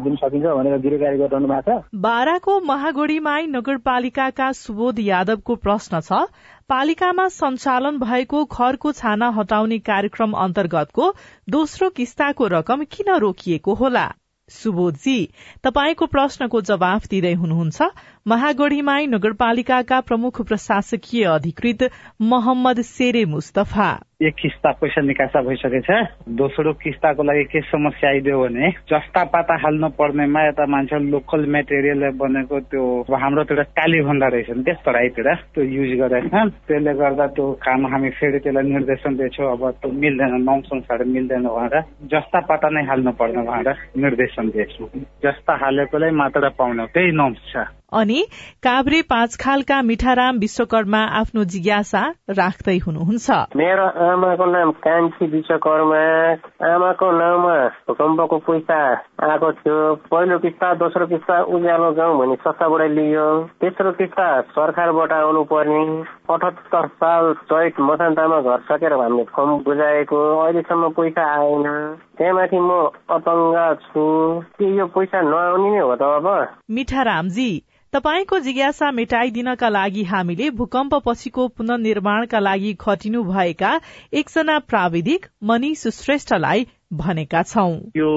दिन 0.00 0.14
सकिन्छ 0.16 0.46
भनेर 0.46 0.78
गृह 0.80 0.98
कार्य 0.98 1.16
गरिरहनु 1.18 1.48
भएको 1.48 1.78
छ। 1.78 2.00
बाराको 2.02 2.60
महागोडीमाई 2.66 3.46
नगरपालिकाका 3.48 4.52
सुबोध 4.58 4.98
यादवको 5.00 5.54
प्रश्न 5.64 6.00
छ 6.00 6.22
पालिकामा 6.68 7.26
सञ्चालन 7.34 7.98
भएको 7.98 8.44
घरको 8.46 8.92
छाना 8.92 9.28
हटाउने 9.36 9.78
कार्यक्रम 9.84 10.32
अन्तर्गतको 10.38 11.04
दोस्रो 11.48 11.88
किस्ताको 11.96 12.46
रकम 12.52 12.84
किन 12.92 13.14
रोकिएको 13.18 13.74
होला? 13.74 14.06
सुबोधजी 14.48 15.18
तपाईँको 15.64 16.06
प्रश्नको 16.06 16.60
जवाफ 16.60 17.06
दिँदै 17.06 17.32
हुनुहुन्छ। 17.34 17.82
महागढ़ीमाई 18.26 19.06
नगरपालिकाका 19.06 20.00
प्रमुख 20.00 20.42
प्रशासकीय 20.42 21.24
अधिकृत 21.24 21.90
मोहम्मद 22.20 22.82
सेरे 22.82 23.24
मुस्तफा। 23.24 23.90
एक 24.18 24.34
किस्ता 24.34 24.70
पैसा 24.82 25.00
निकासा 25.00 25.40
भइसकेछ। 25.46 25.90
दोस्रो 26.34 26.72
किस्ताको 26.82 27.22
लागि 27.22 27.44
के 27.54 27.60
समस्या 27.70 28.10
आइदियो 28.10 28.38
भने 28.42 28.70
जस्ता 28.90 29.22
पाता 29.30 29.54
हाल्नु 29.62 29.88
पर्नेमा 29.94 30.42
यता 30.42 30.66
मान्छे 30.66 30.98
लोकल 31.06 31.46
मेटेरियल 31.46 32.02
बनेको 32.18 32.58
त्यो 32.66 32.82
हाम्रो 33.14 33.44
त्यो 33.46 33.62
टाली 33.78 34.00
भन्दा 34.02 34.26
रहेछ 34.34 34.50
नि 34.58 34.62
त्यस 34.66 34.82
तराईतिर 34.82 35.28
त्यो 35.54 35.62
युज 35.62 35.90
गरेका 36.02 36.44
त्यसले 36.66 36.94
गर्दा 36.98 37.26
त्यो 37.38 37.46
काम 37.62 37.86
हामी 37.86 38.10
फेरि 38.18 38.38
त्यसलाई 38.42 38.66
निर्देशन 38.74 39.16
दिएछौँ। 39.22 39.52
अब 39.54 39.62
त्यो 39.86 39.92
मिल्दैन 40.02 40.34
नम्स 40.42 40.68
अनुसार 40.74 41.04
मिल्दैन 41.14 41.46
भनेर 41.46 41.80
जस्ता 42.10 42.40
पाता 42.50 42.68
नै 42.74 42.82
हाल्नु 42.90 43.12
पर्ने 43.22 43.42
भनेर 43.46 43.70
निर्देशन 44.02 44.50
दिएछौँ। 44.50 44.88
जस्ता 45.22 45.52
हालेकोलाई 45.62 46.10
मात्र 46.10 46.48
पाउने 46.58 46.90
त्यही 46.90 47.14
नम्स 47.14 47.54
छ। 47.54 47.70
अनि 47.92 48.20
काभ्रे 48.64 49.00
पाँच 49.02 49.36
खालका 49.40 49.80
मिठाराम 49.82 50.38
विश्वकर्मा 50.38 50.98
आफ्नो 51.20 51.44
जिज्ञासा 51.44 52.00
राख्दै 52.30 52.76
हुनुहुन्छ। 52.78 53.30
मेरो 53.56 53.86
आमाको 54.06 54.46
नाम 54.52 54.70
कान्छी 54.84 55.26
विश्वकर्मा। 55.26 56.00
आमाको 56.68 57.10
नाउँमा 57.18 57.56
भूकम्पको 57.88 58.38
पैसा 58.44 58.80
आएको 59.24 59.52
थियो। 59.52 59.78
पहिलो 60.12 60.38
किस्ता 60.38 60.74
दोस्रो 60.74 61.06
किस्ता 61.06 61.40
उज्यालो 61.48 61.92
गाउँ 61.96 62.18
भने 62.18 62.36
सस्ताबाट 62.44 62.90
लियो। 62.92 63.26
तेस्रो 63.60 63.92
किस्ता 63.96 64.28
सरकारबाट 64.52 65.12
आउनु 65.12 65.44
पर्ने 65.48 65.80
अठहत्तर 66.28 66.86
साल 67.00 67.32
चैत 67.48 67.80
मसान्तामा 67.80 68.40
घर 68.40 68.60
सकेर 68.68 68.92
हामीले 68.92 69.24
फर्म 69.32 69.56
बुझाएको। 69.64 70.20
अहिलेसम्म 70.44 70.88
पैसा 70.92 71.24
आएन। 71.40 71.66
त्यहाँमाथि 72.18 72.58
म 72.60 72.70
अतङ्ग 73.16 73.56
छु। 73.88 74.04
के 74.60 74.76
यो 74.76 74.86
पैसा 74.92 75.20
नआउने 75.24 75.70
नै 75.72 75.80
हो 75.80 75.96
त 75.96 76.02
अब? 76.02 76.26
मिठारामजी 76.70 77.50
तपाईँको 77.92 78.38
जिज्ञासा 78.38 78.90
मेटाइदिनका 78.90 79.68
लागि 79.68 80.02
हामीले 80.04 80.50
भूकम्प 80.50 80.94
पछिको 81.06 81.46
पुननिर्माणका 81.48 82.38
लागि 82.38 82.72
खटिनु 82.80 83.22
भएका 83.24 83.70
एकजना 84.12 84.58
प्राविधिक 84.68 85.26
मनिष 85.42 85.86
श्रेष्ठलाई 85.96 86.66
भनेका 86.92 87.42
छौं। 87.42 87.72
यो 87.96 88.08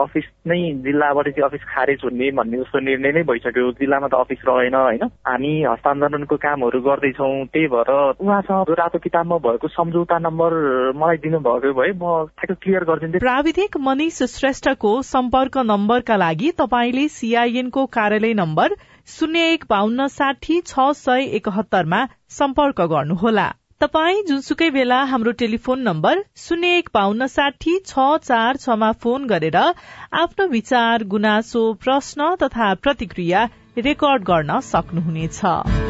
अफिस 0.00 0.24
नै 0.46 0.56
जिल्लाबाट 0.84 1.28
चाहिँ 1.28 1.44
अफिस 1.44 1.60
खारेज 1.68 2.00
हुने 2.04 2.30
भन्ने 2.30 2.58
जस्तो 2.58 2.80
निर्णय 2.80 3.12
नै 3.12 3.22
भइसक्यो। 3.22 3.70
जिल्लामा 3.80 4.08
त 4.08 4.14
अफिस 4.14 4.40
रहेन 4.48 4.74
होइन? 4.74 5.04
हामी 5.28 5.52
हस्तान्तरणको 5.64 6.36
कामहरू 6.36 6.80
गर्दैछौँ 6.80 7.32
त्यही 7.52 7.66
भएर 7.68 7.90
उहाँसँग 8.20 8.72
रातो 8.80 8.98
किताबमा 8.98 9.38
भएको 9.46 9.68
सम्झौता 9.68 10.18
नम्बर 10.18 10.52
मलाई 10.96 11.16
दिनुभएको 11.24 11.72
भए 11.80 11.92
म 11.92 12.24
ठ्याक्क 12.40 12.60
क्लियर 12.62 12.84
गरिदिन्थेँ। 12.84 13.20
प्राविधिक 13.20 13.76
मनिष 13.88 14.22
श्रेष्ठको 14.36 14.92
सम्पर्क 15.12 15.58
नम्बरका 15.72 16.16
लागि 16.16 16.50
तपाईँले 16.60 17.08
सीआईएनको 17.16 17.86
कार्यालय 17.96 18.34
नम्बर 18.34 18.76
शून्य 19.10 19.40
एक 19.52 19.64
बान्न 19.70 20.06
साठी 20.08 20.60
छ 20.66 20.90
सय 20.96 21.24
एकहत्तरमा 21.36 22.04
सम्पर्क 22.30 22.80
गर्नुहोला। 22.90 23.48
तपाई 23.82 24.22
जुनसुकै 24.28 24.68
बेला 24.70 25.02
हाम्रो 25.04 25.30
टेलिफोन 25.40 25.82
नम्बर 25.82 26.20
शून्य 26.36 26.76
एक 26.78 26.88
बान्न 26.94 27.26
साठी 27.26 27.78
छ 27.86 28.06
चार 28.22 28.56
छमा 28.56 28.92
फोन 29.02 29.26
गरेर 29.26 29.56
आफ्नो 29.56 30.46
विचार 30.48 31.04
गुनासो 31.10 31.72
प्रश्न 31.84 32.34
तथा 32.42 32.72
प्रतिक्रिया 32.82 33.44
रेकर्ड 33.78 34.24
गर्न 34.24 34.60
सक्नुहुनेछ। 34.64 35.89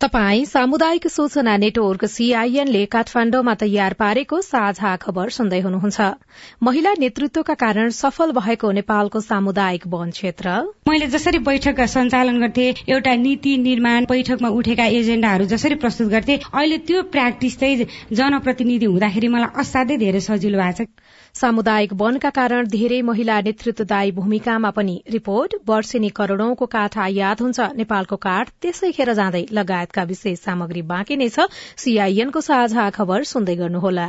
तपाई 0.00 0.44
सामुदायिक 0.44 1.06
सूचना 1.08 1.56
नेटवर्क 1.56 2.04
सीआईएनले 2.04 2.84
काठमाण्डुमा 2.86 3.54
तयार 3.60 3.94
पारेको 4.00 4.40
साझा 4.40 4.90
खबर 5.04 5.30
सुन्दै 5.36 5.60
हुनुहुन्छ। 5.60 6.08
महिला 6.62 6.92
नेतृत्वका 6.98 7.54
कारण 7.62 7.88
सफल 7.98 8.32
भएको 8.38 8.72
नेपालको 8.78 9.20
सामुदायिक 9.20 9.86
वन 9.88 10.10
क्षेत्र। 10.10 10.52
मैले 10.88 11.06
जसरी 11.16 11.38
बैठक 11.48 11.80
सञ्चालन 11.94 12.40
गर्थे 12.40 12.68
एउटा 12.88 13.14
नीति 13.24 13.56
निर्माण 13.64 14.04
बैठकमा 14.12 14.48
उठेका 14.60 14.84
एजेण्डाहरू 15.00 15.44
जसरी 15.54 15.80
प्रस्तुत 15.86 16.12
गर्थे 16.12 16.38
अहिले 16.44 16.78
त्यो 16.84 17.02
प्र्याक्टिस 17.16 17.58
चाहिँ 17.60 17.86
जनप्रतिनिधि 18.12 18.86
हुँदाखेरि 18.86 19.28
मलाई 19.28 19.60
असाध्यै 19.64 19.98
धेरै 20.04 20.20
सजिलो 20.28 20.58
भएको 20.60 20.84
छ। 20.84 20.88
सामुदायिक 21.36 21.92
वनका 21.92 22.28
कारण 22.30 22.66
धेरै 22.66 23.00
महिला 23.02 23.34
नेतृत्वदायी 23.40 24.12
भूमिकामा 24.18 24.70
पनि 24.70 24.94
रिपोर्ट 25.12 25.56
वर्षेनी 25.68 26.08
करोड़ौंको 26.18 26.66
काठ 26.66 26.96
आयात 26.98 27.42
हुन्छ 27.42 27.66
नेपालको 27.80 28.16
काठ 28.16 28.52
त्यसै 28.62 28.90
खेर 28.98 29.12
जाँदै 29.18 29.42
लगायतका 29.58 30.04
विशेष 30.12 30.38
सामग्री 30.40 30.82
बाँकी 30.92 31.16
नै 31.16 31.28
छ। 31.28 31.48
सीआईएनको 31.84 32.40
साझा 32.40 32.88
खबर 32.90 33.28
सुन्दै 33.32 33.56
गर्नुहोला। 33.56 34.08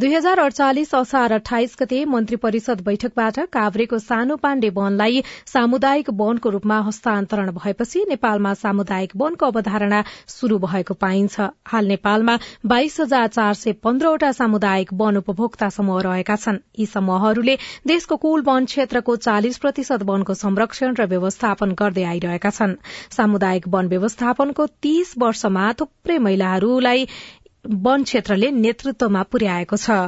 दुई 0.00 0.14
हजार 0.14 0.38
अडचालिस 0.38 0.94
असार 0.94 1.32
अठाइस 1.32 1.76
गते 1.80 2.04
मन्त्री 2.04 2.36
परिषद 2.44 2.80
बैठकबाट 2.84 3.38
काभ्रेको 3.52 3.98
सानो 3.98 4.36
पाण्डे 4.42 4.68
वनलाई 4.76 5.22
सामुदायिक 5.46 6.10
वनको 6.20 6.50
रूपमा 6.50 6.80
हस्तान्तरण 6.86 7.50
भएपछि 7.52 8.04
नेपालमा 8.08 8.54
सामुदायिक 8.62 9.12
वनको 9.16 9.46
अवधारणा 9.46 10.02
शुरू 10.28 10.58
भएको 10.58 10.94
पाइन्छ। 10.94 11.48
हाल 11.66 11.86
नेपालमा 11.86 12.38
बाइस 12.66 13.00
हजार 13.00 13.28
चार 13.28 13.54
सय 13.54 13.72
पन्ध्रवटा 13.84 14.32
सामुदायिक 14.32 14.92
वन 14.94 15.16
उपभोक्ता 15.16 15.68
समूह 15.70 16.00
रहेका 16.02 16.36
छन्। 16.36 16.58
यी 16.78 16.86
समूहहरूले 16.86 17.56
देशको 17.86 18.16
कुल 18.24 18.42
वन 18.42 18.64
क्षेत्रको 18.64 19.16
चालिस 19.16 19.58
प्रतिशत 19.58 20.02
वनको 20.04 20.34
संरक्षण 20.34 20.94
र 20.94 21.06
व्यवस्थापन 21.12 21.72
गर्दै 21.74 22.04
आइरहेका 22.04 22.50
छन्। 22.50 22.76
सामुदायिक 23.16 23.68
वन 23.68 23.88
व्यवस्थापनको 23.88 24.66
तीस 24.82 25.14
वर्षमा 25.18 25.72
थुप्रै 25.80 26.18
महिलाहरूलाई 26.18 27.06
वन 27.64 28.04
क्षेत्रले 28.04 28.50
नेतृत्वमा 28.52 29.22
पुर्याएको 29.32 29.76
छ। 29.76 29.98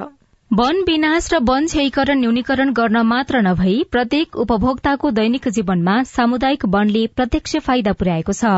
वन 0.50 0.76
विनाश 0.86 1.28
र 1.32 1.38
वन 1.42 1.64
क्षयीकरण 1.66 2.18
न्यूनीकरण 2.18 2.72
गर्न 2.72 2.96
मात्र 3.02 3.38
नभई 3.42 3.76
प्रत्येक 3.90 4.36
उपभोक्ताको 4.36 5.10
दैनिक 5.10 5.48
जीवनमा 5.48 5.94
सामुदायिक 6.04 6.64
वनले 6.74 7.06
प्रत्यक्ष 7.10 7.56
फाइदा 7.58 7.92
पुर्याएको 7.92 8.32
छ। 8.32 8.52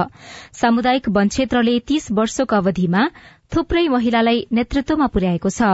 सामुदायिक 0.60 1.08
वन 1.08 1.28
क्षेत्रले 1.28 1.78
तीस 1.86 2.10
वर्षको 2.12 2.56
अवधिमा 2.56 3.04
थुप्रै 3.52 3.86
महिलालाई 3.88 4.44
नेतृत्वमा 4.52 5.06
पुर्याएको 5.14 5.48
छ। 5.48 5.70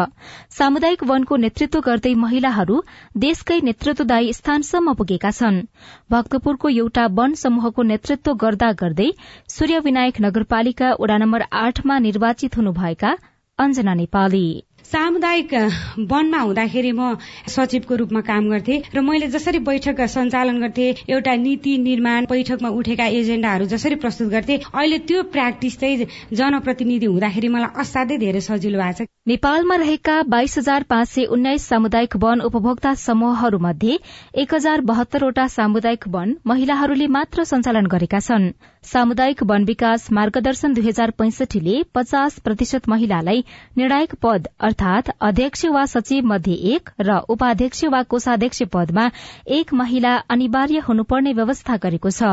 सामुदायिक 0.53 1.03
वनको 1.05 1.37
नेतृत्व 1.47 1.81
गर्दै 1.89 2.15
महिलाहरू 2.23 2.83
देशकै 3.19 3.61
नेतृत्वदायी 3.71 4.33
स्थानसम्म 4.33 4.95
पुगेका 4.95 5.31
छन्। 5.33 5.61
भक्तपुरको 6.11 6.75
एउटा 6.77 7.07
वन 7.19 7.35
समूहको 7.43 7.89
नेतृत्व 7.91 8.35
गर्दा 8.45 8.73
गर्दै 8.85 9.11
सूर्य 9.51 9.83
विनायक 9.89 10.21
नगरपालिका 10.21 10.97
वडा 11.01 11.17
नम्बर 11.25 11.49
आठमा 11.63 11.99
निर्वाचित 12.09 12.57
हुनुभएका 12.57 13.17
अञ्जना 13.59 13.95
नेपाली। 13.95 14.47
सामुदायिक 14.93 15.53
वनमा 16.11 16.39
हुँदाखेरि 16.41 16.93
म 16.93 17.17
सचिवको 17.49 17.97
रूपमा 17.97 18.21
काम 18.23 18.49
गर्थे 18.51 18.77
र 18.95 19.01
मैले 19.03 19.29
जसरी 19.35 19.59
बैठक 19.69 20.01
सञ्चालन 20.15 20.61
गर्थे 20.61 20.89
एउटा 21.09 21.35
नीति 21.45 21.77
निर्माण 21.85 22.27
बैठकमा 22.31 22.69
उठेका 22.81 23.07
एजेण्डाहरू 23.21 23.65
जसरी 23.73 23.97
प्रस्तुत 24.03 24.29
गर्थे 24.35 24.57
अहिले 24.75 24.99
त्यो 25.09 25.23
प्र्याक्टिस 25.33 25.79
चाहिँ 25.81 26.07
जनप्रतिनिधि 26.33 27.07
हुँदाखेरि 27.07 27.49
मलाई 27.55 27.81
असाध्यै 27.83 28.19
धेरै 28.19 28.41
सजिलो 28.49 28.83
भएको 28.83 29.05
छ। 29.05 29.09
नेपालमा 29.33 29.77
रहेका 29.77 30.17
बाइस 30.29 30.59
हजार 30.59 30.83
पाँच 30.91 31.09
सय 31.09 31.25
उन्नाइस 31.31 31.69
सामुदायिक 31.69 32.17
वन 32.27 32.41
उपभोक्ता 32.51 32.95
समूहहरू 33.07 33.59
मध्ये 33.69 33.99
एक 34.45 34.55
हजार 34.55 34.81
बहत्तरवटा 34.93 35.47
सामुदायिक 35.57 36.09
वन 36.09 36.37
महिलाहरूले 36.47 37.07
मात्र 37.17 37.45
सञ्चालन 37.45 37.87
गरेका 37.97 38.21
छन्। 38.21 38.53
सामुदायिक 38.85 39.43
वन 39.43 39.65
विकास 39.65 40.11
मार्गदर्शन 40.13 40.73
दुई 40.75 40.83
हजार 40.87 41.11
पैंसठीले 41.19 41.75
पचास 41.95 42.39
प्रतिशत 42.39 42.89
महिलालाई 42.89 43.43
निर्णायक 43.77 44.15
पद 44.23 44.47
अर्थात 44.61 45.11
अध्यक्ष 45.21 45.65
वा 45.67 45.85
सचिव 45.87 46.25
मध्ये 46.27 46.55
एक 46.75 46.91
र 47.01 47.19
उपाध्यक्ष 47.31 47.85
वा 47.93 48.03
कोषाध्यक्ष 48.11 48.63
पदमा 48.73 49.07
एक 49.59 49.73
महिला 49.75 50.15
अनिवार्य 50.31 50.79
हुनुपर्ने 50.89 51.33
व्यवस्था 51.33 51.77
गरेको 51.83 52.11
छ। 52.11 52.33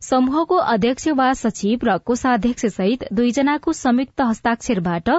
समूहको 0.00 0.56
अध्यक्ष 0.74 1.08
वा 1.18 1.32
सचिव 1.42 1.84
र 1.84 1.96
कोषाध्यक्ष 2.06 2.66
सहित 2.76 3.04
दुईजनाको 3.12 3.72
संयुक्त 3.72 4.20
हस्ताक्षरबाट 4.22 5.10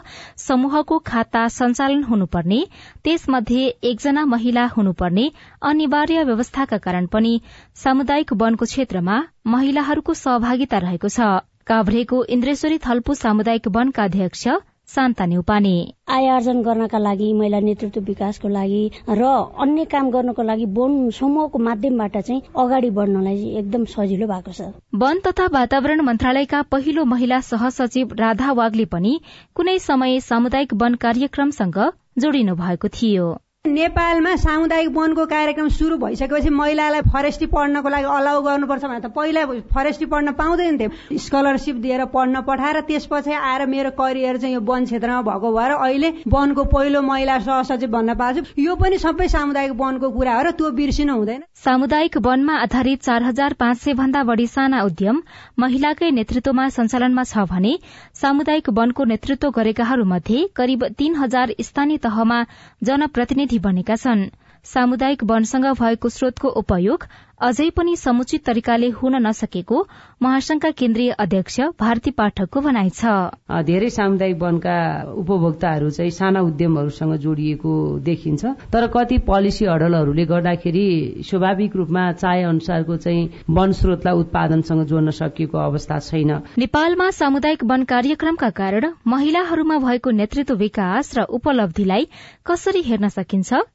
समूहको 0.45 0.97
खाता 1.05 1.47
सञ्चालन 1.59 2.03
हुनुपर्ने 2.03 2.63
त्यसमध्ये 3.03 3.67
एकजना 3.91 4.25
महिला 4.33 4.65
हुनुपर्ने 4.77 5.29
अनिवार्य 5.71 6.23
व्यवस्थाका 6.23 6.77
कारण 6.89 7.05
पनि 7.13 7.39
सामुदायिक 7.83 8.33
वनको 8.41 8.65
क्षेत्रमा 8.65 9.21
महिलाहरूको 9.45 10.13
सहभागिता 10.13 10.77
रहेको 10.77 11.09
छ। 11.09 11.27
काभ्रेको 11.67 12.23
इन्द्रेश्वरी 12.29 12.77
थल्पू 12.77 13.13
सामुदायिक 13.15 13.67
वनका 13.67 14.03
अध्यक्ष 14.03 14.47
शान्ता 14.89 15.25
न्यौपाने। 15.25 15.73
आय 16.09 16.27
आर्जन 16.27 16.61
गर्नका 16.61 16.97
लागि 16.97 17.31
महिला 17.33 17.59
नेतृत्व 17.59 18.01
विकासको 18.01 18.47
लागि 18.47 18.81
र 19.09 19.23
अन्य 19.57 19.85
काम 19.85 20.09
गर्नको 20.11 20.43
लागि 20.43 20.65
वन 20.77 21.09
समूहको 21.09 21.59
माध्यमबाट 21.59 22.17
चाहिँ 22.17 22.41
अगाडि 22.57 22.89
बढ्नलाई 22.91 23.49
एकदम 23.57 23.85
सजिलो 23.89 24.27
भएको 24.27 24.51
छ। 24.51 24.71
वन 24.95 25.19
तथा 25.27 25.45
वातावरण 25.51 26.01
मन्त्रालयका 26.01 26.61
पहिलो 26.71 27.05
महिला 27.05 27.39
सहसचिव 27.41 28.13
राधा 28.19 28.51
वाग्ले 28.53 28.85
पनि 28.85 29.19
कुनै 29.55 29.77
समय 29.81 30.19
सामुदायिक 30.21 30.73
वन 30.73 30.95
कार्यक्रमसँग 31.01 31.79
जोडिनु 32.17 32.55
भएको 32.55 32.87
थियो। 32.91 33.29
नेपालमा 33.65 34.35
सामुदायिक 34.35 34.89
वनको 34.89 35.25
कार्यक्रम 35.25 35.67
सुरु 35.69 35.97
भइसकेपछि 35.97 36.49
महिलालाई 36.51 37.01
फरेस्टी 37.07 37.45
पढ्नको 37.47 37.89
लागि 37.89 38.05
अलाउ 38.11 38.41
गर्नुपर्छ 38.41 38.83
भने 38.83 38.99
त 38.99 39.11
पहिला 39.13 39.43
फरेस्टी 39.69 40.05
पढ्न 40.05 40.31
पाउँदैन 40.33 40.77
थियो 40.79 41.17
स्कलरसिप 41.17 41.75
दिएर 41.77 42.05
पढ्न 42.09 42.41
पठाएर 42.41 42.79
त्यसपछि 42.83 43.31
आएर 43.31 43.65
मेरो 43.65 43.91
करियर 43.93 44.37
चाहिँ 44.37 44.53
यो 44.55 44.61
वन 44.61 44.85
क्षेत्रमा 44.85 45.21
भएको 45.21 45.51
भएर 45.53 45.71
अहिले 45.73 46.09
वनको 46.27 46.63
पहिलो 46.73 47.01
महिला 47.01 47.37
सहसचिव 47.39 47.89
भन्न 47.91 48.15
पाएको 48.15 48.61
यो 48.61 48.75
पनि 48.75 48.97
सबै 48.97 49.27
सामुदायिक 49.27 49.77
वनको 49.77 50.09
कुरा 50.09 50.33
हो 50.35 50.41
र 50.41 50.51
त्यो 50.57 50.71
बिर्सिनु 50.73 51.13
हुँदैन। 51.13 51.43
सामुदायिक 51.61 52.17
वनमा 52.19 52.57
आधारित 52.61 53.03
चार 53.03 53.23
हजार 53.23 53.53
पाँच 53.61 53.77
सय 53.77 53.93
भन्दा 53.93 54.23
बढ़ी 54.23 54.47
साना 54.47 54.81
उद्यम 54.83 55.21
महिलाकै 55.59 56.11
नेतृत्वमा 56.11 56.67
सञ्चालनमा 56.79 57.23
छ 57.25 57.45
भने 57.47 57.77
सामुदायिक 58.17 58.69
वनको 58.73 59.09
नेतृत्व 59.13 59.49
गरेकाहरूमध्ये 59.51 60.43
करिब 60.55 60.85
तीन 60.97 61.15
हजार 61.15 61.55
स्थानीय 61.61 62.03
तहमा 62.03 62.43
जनप्रतिनिधि 62.83 63.50
प्रतिनिधि 63.51 63.59
बनेका 63.59 63.95
छन्। 63.97 64.21
सामुदायिक 64.65 65.23
वनसँग 65.23 65.65
भएको 65.73 66.09
स्रोतको 66.09 66.49
उपयोग 66.59 67.05
अझै 67.41 67.69
पनि 67.77 67.95
समुचित 67.95 68.43
तरिकाले 68.45 68.89
हुन 68.93 69.15
नसकेको 69.27 69.77
महासंघका 70.21 70.69
केन्द्रीय 70.71 71.09
अध्यक्ष 71.17 71.59
भारती 71.79 72.11
पाठकको 72.11 72.61
भनाइ 72.61 72.89
छ। 72.91 73.65
धेरै 73.65 73.89
सामुदायिक 73.89 74.37
वनका 74.37 74.75
उपभोक्ताहरू 75.17 75.89
चाहिँ 75.89 76.11
साना 76.11 76.41
उद्यमहरूसँग 76.41 77.15
जोडिएको 77.17 77.73
देखिन्छ। 78.05 78.45
तर 78.69 78.87
कति 78.87 79.17
पोलिसी 79.25 79.65
हडलहरूले 79.65 80.25
गर्दाखेरि 80.25 80.85
स्वाभाविक 81.25 81.75
रूपमा 81.75 82.05
चाहे 82.21 82.43
अनुसारको 82.43 82.97
चाहिँ 82.97 83.43
वन 83.49 83.71
स्रोतलाई 83.81 84.21
उत्पादनसँग 84.21 84.85
जोड्न 84.85 85.17
सकिएको 85.17 85.57
अवस्था 85.57 85.99
छैन। 85.99 86.31
नेपालमा 86.57 87.09
सामुदायिक 87.17 87.63
वन 87.65 87.83
कार्यक्रमका 87.89 88.49
कारण 88.61 88.91
महिलाहरूमा 89.07 89.77
भएको 89.89 90.17
नेतृत्व 90.21 90.55
विकास 90.63 91.13
र 91.17 91.29
उपलब्धिलाई 91.33 92.07
कसरी 92.45 92.81
हेर्न 92.83 93.07
सकिन्छ? 93.09 93.65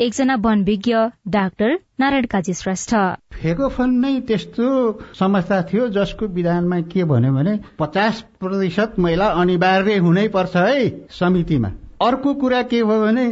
एकजना 0.00 0.34
वन 0.42 0.62
विज्ञ 0.64 0.94
डाक्टर 1.28 1.70
नारायण 2.00 2.26
काजी 2.30 2.52
श्रेष्ठ। 2.54 2.94
फेगोफोन 3.34 3.94
नै 4.00 4.12
त्यस्तो 4.28 4.66
समस्या 5.18 5.60
थियो 5.70 5.88
जसको 5.96 6.26
विधानमा 6.36 6.80
के 6.92 7.04
भन्यो 7.04 7.32
भने 7.34 7.58
पचास 7.78 8.20
प्रतिशत 8.40 8.94
महिला 8.98 9.26
अनिवार्य 9.42 9.96
हुनै 10.04 10.26
पर्छ 10.36 10.56
है 10.56 10.88
समितिमा। 11.18 11.70
अर्को 12.02 12.34
कुरा 12.34 12.62
के 12.70 12.82
भयो 12.84 13.00
भने 13.02 13.26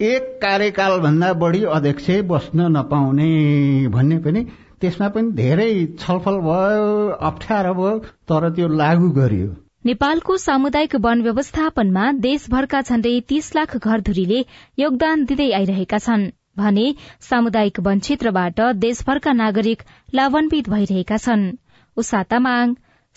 एक 0.00 0.30
कार्यकाल 0.42 0.98
भन्दा 1.00 1.32
बढी 1.42 1.64
अध्यक्ष 1.78 2.10
बस्न 2.30 2.70
नपाउने 2.76 3.28
भन्ने 3.90 4.18
पनि 4.22 4.44
त्यसमा 4.80 5.08
पनि 5.08 5.32
धेरै 5.32 5.70
छलफल 5.98 6.40
भयो 6.46 6.88
अप्ठ्यारो 7.28 7.74
भयो 7.74 7.98
तर 8.30 8.50
त्यो 8.54 8.68
लागू 8.76 9.10
गरियो। 9.18 9.50
नेपालको 9.84 10.36
सामुदायिक 10.36 10.94
वन 11.04 11.22
व्यवस्थापनमा 11.22 12.04
देशभरका 12.26 12.80
झण्डै 12.82 13.10
तीस 13.28 13.50
लाख 13.56 13.74
घरधुरीले 13.78 14.38
योगदान 14.78 15.24
दिँदै 15.30 15.48
आइरहेका 15.58 15.98
छन् 16.04 16.24
भने 16.60 16.86
सामुदायिक 17.28 17.80
वन 17.88 17.98
क्षेत्रबाट 18.06 18.62
देशभरका 18.84 19.34
नागरिक 19.40 19.82
लाभान्वित 20.14 20.70
भइरहेका 20.70 21.18
छन्। 21.26 21.44
उषा 21.96 22.22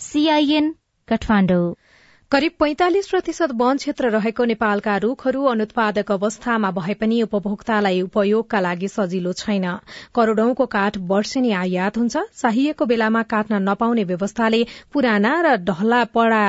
सीआईएन 0.00 0.70
काठमाडौँ। 1.08 1.64
करिब 2.32 2.52
पैंतालिस 2.60 3.06
प्रतिशत 3.08 3.52
वन 3.56 3.76
क्षेत्र 3.76 4.08
रहेको 4.10 4.44
नेपालका 4.44 4.96
रूखहरू 5.04 5.44
अनुत्पादक 5.52 6.10
अवस्थामा 6.12 6.70
भए 6.78 6.94
पनि 6.94 7.20
उपभोक्तालाई 7.22 8.00
उपयोगका 8.00 8.60
लागि 8.60 8.88
सजिलो 8.88 9.32
छैन। 9.38 9.64
करोड़ौंको 10.14 10.66
काठ 10.66 10.98
वर्षेनी 11.12 11.52
आयात 11.60 11.96
हुन्छ। 11.98 12.24
चाहिएको 12.42 12.86
बेलामा 12.86 13.22
काट्न 13.32 13.62
नपाउने 13.70 14.04
व्यवस्थाले 14.12 14.60
पुराना 14.92 15.32
र 15.40 15.56
ढहला 15.64 16.02
पड़ा 16.12 16.44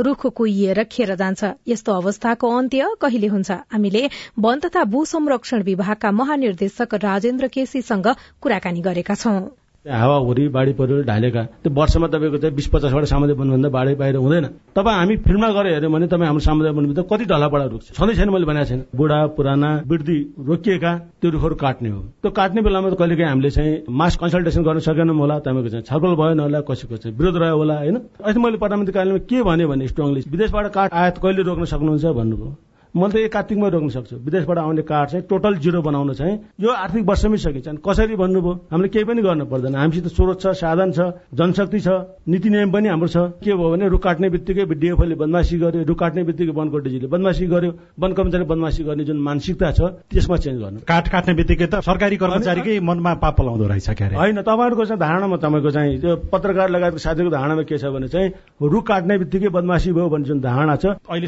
रूख 0.00 0.26
कुहिएर 0.34 0.82
खेर 0.90 1.14
जान्छ। 1.22 1.54
यस्तो 1.68 1.94
अवस्थाको 1.94 2.50
अन्त्य 2.56 2.90
कहिले 3.00 3.26
हुन्छ? 3.28 3.50
हामीले 3.70 4.04
वन 4.40 4.66
तथा 4.66 4.84
भू 4.90 5.04
संरक्षण 5.14 5.62
विभागका 5.62 6.10
महानिर्देशक 6.10 7.00
राजेन्द्र 7.06 7.54
केसीसँग 7.54 8.14
कुराकानी 8.42 8.80
गरेका 8.82 9.14
छौं। 9.14 9.40
हावाहुरी 9.88 10.48
बाढी 10.52 10.72
पहिरो 10.76 11.02
ढालेका। 11.08 11.42
त्यो 11.64 11.72
वर्षमा 11.72 12.06
तपाईँको 12.12 12.36
चाहिँ 12.36 12.54
बिस 12.54 12.66
पचासवटा 12.68 13.08
सामुदायिक 13.08 13.40
वनभन्दा 13.40 13.68
बाढी 13.72 13.94
बाहिर 13.96 14.16
हुँदैन। 14.16 14.44
तपाईँ 14.76 14.96
हामी 14.96 15.16
फिल्ममा 15.24 15.48
गएर 15.56 15.66
हेऱ्यौँ 15.72 15.92
भने 15.92 16.06
तपाईँ 16.06 16.28
हाम्रो 16.28 16.44
सामुदायिक 16.44 16.76
वनभित्र 16.76 17.02
कति 17.08 17.24
ढलापडा 17.24 17.64
रुख 17.64 17.82
छँदै 17.96 18.14
छैन 18.14 18.28
मैले 18.28 18.44
भनेको 18.44 18.68
छैन। 18.68 18.84
बुढा 18.92 19.18
पुराना 19.40 19.70
वृद्धि 19.88 20.18
रोकिएका 20.36 20.92
त्यो 21.20 21.30
रुखहरू 21.30 21.54
काट्ने 21.56 21.88
हो। 21.88 22.00
त्यो 22.20 22.30
काट्ने 22.30 22.60
बेलामा 22.60 22.90
त 22.90 22.94
कहिलेकाहीँ 23.00 23.30
हामीले 23.30 23.50
चाहिँ 23.50 23.72
मास 23.88 24.16
कन्सल्टेसन 24.20 24.62
गर्न 24.68 24.78
सकेनौँ 24.84 25.16
होला 25.16 25.38
तपाईँको 25.48 25.68
चाहिँ 25.72 25.84
छलफल 25.88 26.12
भएन 26.20 26.40
होला 26.44 26.60
कसैको 26.60 26.96
चाहिँ 27.00 27.16
विरोध 27.16 27.36
रह्यो 27.40 27.56
होला 27.56 27.74
होइन? 27.80 27.96
अहिले 28.20 28.40
मैले 28.40 28.56
प्रधानमन्त्री 28.60 28.92
कार्यालयमा 28.92 29.24
के 29.24 29.64
भने 29.64 29.88
स्ट्रङली 29.88 30.20
विदेशबाट 30.28 30.66
काठ 30.76 30.92
आयात 30.92 31.18
कहिले 31.24 31.42
रोक्न 31.48 31.64
सक्नुहुन्छ 31.64 32.04
भन्नुभयो? 32.20 32.52
मैले 32.90 33.12
त 33.12 33.16
यो 33.22 33.28
कार्तिकमै 33.30 33.68
रोक्न 33.70 33.88
सक्छु। 33.88 34.16
विदेशबाट 34.26 34.58
आउने 34.58 34.82
कार्ड 34.82 35.08
चाहिँ 35.10 35.24
टोटल 35.30 35.54
जिरो 35.62 35.80
बनाउन 35.82 36.12
चाहिँ 36.18 36.34
यो 36.58 36.70
आर्थिक 36.70 37.02
वर्षमै 37.06 37.38
सकिन्छ 37.38 37.68
अनि 37.68 37.78
कसरी 37.86 38.16
भन्नुभयो? 38.18 38.52
हामीले 38.66 38.88
केही 38.90 39.04
पनि 39.06 39.22
गर्न 39.22 39.44
पर्दैन। 39.46 39.74
हामीसित 39.78 40.06
स्रोत 40.10 40.40
छ 40.42 40.46
साधन 40.58 40.90
छ 40.90 40.98
जनशक्ति 41.30 41.80
छ 41.80 41.88
नीति 42.26 42.48
नियम 42.50 42.70
पनि 42.72 42.88
हाम्रो 42.90 43.08
छ। 43.08 43.16
के 43.38 43.54
भयो 43.54 43.70
भने 43.70 43.88
रुख 43.88 44.02
काट्ने 44.02 44.28
बित्तिकै 44.30 44.64
डिएफओले 44.66 45.14
बदमासी 45.14 45.56
गर्यो 45.58 45.82
रुख 45.86 45.98
काट्ने 45.98 46.22
बित्तिकै 46.24 46.52
वनको 46.52 46.78
डिजीले 46.82 47.06
बदमासी 47.06 47.46
गर्यो। 47.46 47.72
वन 47.94 48.12
कर्मचारी 48.12 48.44
बदमासी 48.50 48.82
गर्ने 48.84 49.04
जुन 49.04 49.18
मानसिकता 49.22 49.70
छ 49.70 49.80
त्यसमा 50.10 50.36
चेन्ज 50.42 50.58
गर्नु। 50.58 50.78
काठ 50.82 51.06
काट्ने 51.08 51.34
बित्तिकै 51.34 51.66
त 51.70 51.74
सरकारी 51.86 52.16
कर्मचारीकै 52.18 52.80
मनमा 52.82 53.12
पाप 53.22 53.34
पलाउँदो 53.38 53.66
रहेछ 53.70 53.90
क्या 53.94 54.18
होइन 54.18 54.42
तपाईँहरूको 54.42 54.84
चाहिँ 54.84 54.98
धारणामा 54.98 55.36
तपाईँको 55.38 55.70
चाहिँ 55.70 55.98
त्यो 56.00 56.16
पत्रकार 56.26 56.68
लगायतको 56.74 56.98
साथीको 56.98 57.30
धारणामा 57.30 57.62
के 57.62 57.78
छ 57.78 57.84
भने 57.94 58.08
चाहिँ 58.10 58.28
रुख 58.58 58.84
काट्ने 58.88 59.14
बित्तिकै 59.22 59.48
बदमासी 59.54 59.92
भयो 59.94 60.08
भन्ने 60.10 60.26
जुन 60.26 60.40
धारणा 60.40 60.76
छ 60.76 60.98
अहिले 61.06 61.26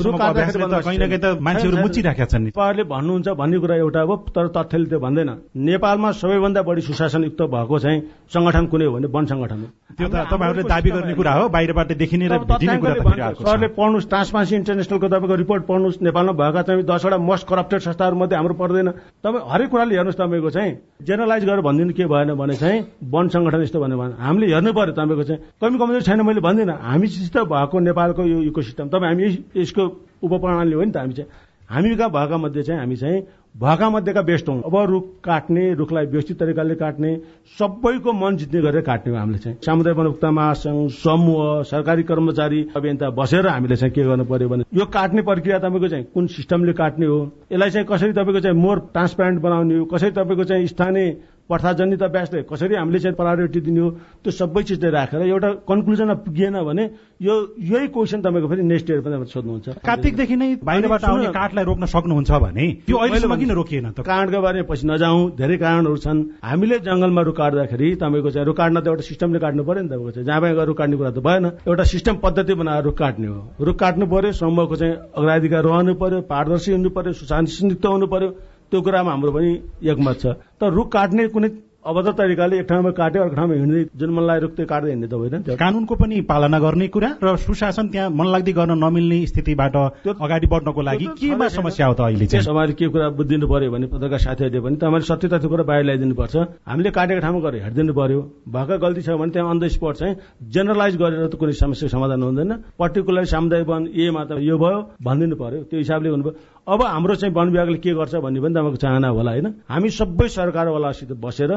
मान्छेहरू 1.53 1.77
मुचिराखेका 1.77 2.27
छन् 2.27 2.45
तपाईँहरूले 2.49 2.85
भन्नुहुन्छ 2.89 3.29
भन्ने 3.37 3.59
कुरा 3.61 3.77
एउटा 3.77 4.01
हो 4.03 4.15
तर 4.33 4.47
तथ्यले 4.57 4.87
त्यो 4.89 4.99
भन्दैन। 4.99 5.31
नेपालमा 5.53 6.11
सबैभन्दा 6.17 6.61
बढी 6.63 6.81
सुशासनयुक्त 6.83 7.41
भएको 7.53 7.79
चाहिँ 7.79 8.01
संगठन 8.33 8.65
कुनै 8.73 8.85
हो 8.85 8.93
भने 8.97 9.07
वन 9.13 9.25
संगठन 9.29 9.61
हो। 9.61 9.69
त्यो 9.93 10.09
त 10.09 10.15
तपाईँहरूले 10.33 10.65
दावी 10.65 10.91
गर्ने 10.91 11.15
कुरा 11.15 11.33
हो 11.33 11.49
बाहिरबाट 11.49 11.93
देखिने 11.93 12.27
र 12.33 12.35
सरले 12.43 13.69
पढ्नुहोस् 13.77 14.09
ट्रान्सपारेन्सी 14.09 14.55
इन्टरनेसनलको 14.57 15.07
तपाईँको 15.09 15.35
रिपोर्ट 15.45 15.63
पढ्नुहोस् 15.69 16.03
नेपालमा 16.03 16.33
भएका 16.33 16.63
चाहिँ 16.63 16.83
दसवटा 16.83 17.19
मोस्ट 17.21 17.45
करप्टेड 17.47 17.81
संस्थाहरू 17.81 18.17
मध्ये 18.17 18.37
हाम्रो 18.37 18.55
पर्दैन। 18.55 18.89
तपाईँ 19.21 19.45
हरेक 19.53 19.69
कुराले 19.71 19.95
हेर्नुहोस् 19.95 20.19
तपाईँको 20.19 20.51
चाहिँ 20.51 20.73
जेनरलाइज 21.05 21.45
गरेर 21.45 21.61
भनिदिनु 21.61 21.93
के 21.93 22.05
भएन 22.07 22.35
भने 22.35 22.55
चाहिँ 22.57 22.81
वन 23.13 23.29
संगठन 23.29 23.63
यस्तो 23.63 23.81
भन्यो 23.81 23.99
भने। 23.99 24.15
हामीले 24.17 24.47
हेर्नु 24.49 24.73
पर्यो 24.73 24.93
तपाईँको 24.97 25.25
चाहिँ। 25.29 25.41
कमी 25.61 25.77
कमजोरी 25.79 26.05
छैन 26.09 26.21
मैले 26.23 26.41
भन्दिनँ। 26.41 26.77
हामीसित 26.81 27.37
भएको 27.53 27.77
नेपालको 27.81 28.23
यो 28.23 28.39
इको 28.49 28.61
सिस्टम 28.63 28.89
तपाईँ 28.89 29.11
हामी 29.13 29.25
यसको 29.61 29.83
उपप्रणाली 30.23 30.73
हो 30.73 30.83
नि 30.83 30.93
त 30.93 30.97
हामी 30.97 31.15
चाहिँ। 31.15 31.31
हामी 31.71 31.95
कहाँ 31.97 32.11
भएका 32.11 32.37
मध्ये 32.37 32.63
चाहिँ 32.63 32.81
हामी 32.81 32.97
चाहिँ 32.97 33.21
भएका 33.57 33.89
मध्येका 33.91 34.23
बेस्ट 34.23 34.49
हौँ 34.49 34.61
अब 34.67 34.77
रुख 34.91 35.05
काट्ने 35.25 35.63
रुखलाई 35.75 36.07
व्यवस्थित 36.07 36.39
तरिकाले 36.39 36.75
काट्ने 36.75 37.11
सबैको 37.59 38.13
मन 38.13 38.37
जित्ने 38.37 38.61
गरेर 38.61 38.83
काट्ने 38.83 39.13
हो 39.13 39.19
हामीले 39.19 39.39
चाहिँ। 39.39 39.57
सामुदायिक 39.65 39.99
वनभुक्ता 39.99 40.31
महासंघ 40.31 40.91
समूह 40.93 41.63
सरकारी 41.71 42.03
कर्मचारी 42.03 42.61
अभियन्ता 42.77 43.11
बसेर 43.11 43.47
हामीले 43.47 43.77
चाहिँ 43.77 43.93
के 43.95 44.05
गर्नु 44.05 44.25
पर्यो 44.25 44.49
भने 44.49 44.65
यो 44.75 44.85
काट्ने 44.87 45.23
प्रक्रिया 45.23 45.59
तपाईँको 45.59 45.89
चाहिँ 45.89 46.05
कुन 46.15 46.27
सिस्टमले 46.37 46.73
काट्ने 46.73 47.07
हो 47.07 47.19
यसलाई 47.53 47.71
चाहिँ 47.71 47.87
कसरी 47.89 48.13
तपाईँको 48.13 48.41
चाहिँ 48.41 48.57
मोर 48.57 48.79
ट्रान्सप्यारेन्ट 48.93 49.41
बनाउने 49.43 49.79
हो 49.79 49.85
कसरी 49.93 50.11
तपाईँको 50.11 50.45
चाहिँ 50.45 50.67
स्थानीय 50.67 51.11
प्रथाजनित 51.51 52.03
अभ्यासले 52.03 52.43
कसरी 52.49 52.75
हामीले 52.75 52.99
चाहिँ 52.99 53.17
प्रायोरिटी 53.17 53.61
दिने 53.61 53.81
हो 53.81 53.89
त्यो 54.25 54.31
सबै 54.33 54.63
चिजले 54.63 54.91
राखेर 54.91 55.21
एउटा 55.23 55.49
कन्क्लुजनमा 55.69 56.15
पुगिएन 56.25 56.57
भने 56.65 56.85
यो 57.21 57.35
यही 57.59 57.87
क्वेसन 57.93 58.21
तपाईँको 58.23 58.49
फेरि 58.49 58.63
नेक्स्ट 58.63 58.91
इयर 58.91 59.01
पनि 59.03 59.17
सोध्नुहुन्छ। 59.27 59.69
कार्तिकदेखि 59.85 60.37
नै 60.37 60.49
बाहिरबाट 60.65 61.05
आउने 61.05 61.29
काठलाई 61.35 61.65
रोक्न 61.65 61.85
सक्नुहुन्छ 61.93 62.31
भने 62.31 62.67
त्यो 62.87 62.97
अहिलेसम्म 62.97 63.37
किन 63.37 63.51
रोकिएन 63.53 63.91
त? 63.91 64.01
काठको 64.01 64.41
बारेमा 64.41 64.67
पछि 64.71 64.87
नजाउँ 64.87 65.21
धेरै 65.37 65.57
कारणहरू 65.59 65.97
छन्। 66.05 66.19
हामीले 66.41 66.79
जंगलमा 66.89 67.23
रुख 67.27 67.37
काट्दाखेरि 67.37 67.89
तपाईँको 68.01 68.31
चाहिँ 68.33 68.47
रुख 68.47 68.57
काट्न 68.57 68.81
त 68.81 68.87
एउटा 68.89 69.03
सिस्टमले 69.03 69.39
काट्नु 69.45 69.63
पर्यो 69.69 69.83
नि 69.83 69.89
तपाईँको 69.93 70.11
चाहिँ। 70.15 70.27
जहाँ 70.27 70.41
गएर 70.41 70.67
रुख 70.73 70.77
काट्ने 70.79 70.97
कुरा 70.97 71.11
त 71.11 71.19
भएन। 71.21 71.45
एउटा 71.69 71.85
सिस्टम 71.85 72.15
पद्धति 72.25 72.55
बनाएर 72.55 72.83
रुख 72.87 72.97
काट्ने 72.97 73.29
हो। 73.29 73.41
रुख 73.61 73.77
काट्नु 73.77 74.07
पर्यो 74.07 74.33
समूहको 74.33 74.77
चाहिँ 74.79 74.95
अग्राधिकार 75.21 75.63
रहनु 75.65 75.95
पर्यो 76.01 76.21
पारदर्शी 76.33 76.73
हुनु 76.73 76.91
पर्यो 76.97 77.13
सुशासनयुक्त 77.13 77.87
हुनु 77.87 78.07
पर्यो। 78.07 78.31
त्यो 78.73 78.81
कुरामा 78.81 79.11
हाम्रो 79.13 79.33
पनि 79.37 79.51
एकमत 79.85 80.17
छ। 80.17 80.25
तर 80.57 80.73
रुख 80.73 80.89
काट्ने 80.89 81.29
कुनै 81.29 81.51
अभद्र 81.83 82.13
तरिकाले 82.15 82.59
एक 82.63 82.67
ठाउँमा 82.71 82.91
काट्यो 82.95 83.23
अर्को 83.23 83.35
ठाउँमा 83.37 83.55
हिँड्दै 83.59 83.99
जुन 83.99 84.11
मन 84.15 84.23
लाग्यो 84.23 84.43
रुख 84.47 84.53
त्यो 84.55 84.67
काट्दै 84.71 84.91
हिँड्ने 84.95 85.09
त 85.11 85.15
होइन 85.19 85.59
कानूनको 85.59 85.95
पनि 85.99 86.21
पालना 86.31 86.59
गर्ने 86.63 86.87
कुरा 86.95 87.09
र 87.19 87.37
सुशासन 87.43 87.87
त्यहाँ 87.91 88.11
मनलाग्दी 88.15 88.53
गर्न 88.55 88.79
नमिल्ने 88.79 89.19
स्थितिबाट 89.27 89.77
अगाडि 90.07 90.47
बढ्नको 90.47 90.79
लागि 90.79 91.07
केमा 91.19 91.49
समस्या 91.51 91.87
हो 91.91 91.95
त 91.99 92.01
अहिले 92.07 92.27
चाहिँ? 92.31 92.47
तपाईँले 92.47 92.75
के 92.79 92.87
कुरा 92.87 93.09
बुझिदिनु 93.19 93.47
पर्यो 93.51 93.71
भने 93.75 93.87
पत्रकार 93.91 94.21
साथीहरूले 94.23 94.61
पनि 94.63 94.77
तपाईँले 94.79 95.07
सत्य 95.11 95.27
तथ्य 95.35 95.49
कुरा 95.51 95.65
बाहिर 95.67 95.85
ल्याइदिनु 95.91 96.15
पर्छ। 96.15 96.35
हामीले 96.71 96.91
काटेको 96.95 97.21
ठाउँमा 97.21 97.41
गएर 97.51 97.55
हेरिदिनु 97.67 97.93
पर्यो। 97.99 98.21
भएका 98.47 98.77
गल्ती 98.79 99.03
छ 99.03 99.19
भने 99.19 99.33
त्यहाँ 99.35 99.51
अन 99.51 99.59
द 99.59 99.67
स्पट 99.75 99.95
चाहिँ 99.99 100.15
जेनरलाइज 100.55 100.95
गरेर 101.03 101.27
त 101.27 101.35
कुनै 101.35 101.53
समस्या 101.59 101.91
समाधान 101.91 102.23
हुँदैन। 102.23 102.53
पर्टिकुलर 102.79 103.25
सामुदायिक 103.27 103.67
वन 103.67 103.83
एमा 103.91 104.23
त 104.31 104.39
यो 104.39 104.55
भयो 104.55 104.79
भनिदिनु 105.03 105.35
पर्यो। 105.35 105.61
त्यो 105.67 105.79
हिसाबले 105.83 106.09
हुनुभयो। 106.15 106.35
अब 106.67 106.83
हाम्रो 106.83 107.15
चाहिँ 107.15 107.35
वन 107.35 107.49
विभागले 107.51 107.79
के 107.83 107.93
गर्छ 107.95 108.15
भन्ने 108.23 108.41
पनि 108.41 108.55
तपाईँको 108.55 108.77
चाहना 108.79 109.09
होला 109.09 109.31
होइन? 109.31 109.47
हामी 109.67 109.89
सबै 109.91 110.29
सरकारवालासित 110.31 111.13
बसेर 111.19 111.53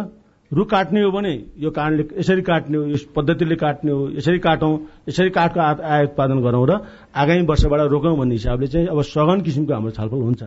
रुख 0.52 0.70
काट्ने 0.70 1.02
हो 1.02 1.12
भने 1.12 1.34
यो 1.62 1.70
कारणले 1.70 2.04
यसरी 2.20 2.42
काट्ने 2.42 2.78
हो 2.78 2.86
यस 2.90 3.06
पद्धतिले 3.14 3.56
काट्ने 3.56 3.92
हो 3.92 4.10
यसरी 4.18 4.40
काटौँ 4.42 4.74
यसरी 5.10 5.30
काठको 5.30 5.60
आय 5.62 6.04
उत्पादन 6.10 6.42
गरौँ 6.42 6.66
र 6.66 6.82
आगामी 7.14 7.46
वर्षबाट 7.46 7.82
रोकौँ 7.94 8.18
भन्ने 8.18 8.34
हिसाबले 8.34 8.68
चाहिँ 8.68 8.88
अब 8.88 9.02
सघन 9.06 9.42
किसिमको 9.46 9.74
हाम्रो 9.74 9.92
छलफल 9.94 10.22
हुन्छ। 10.26 10.42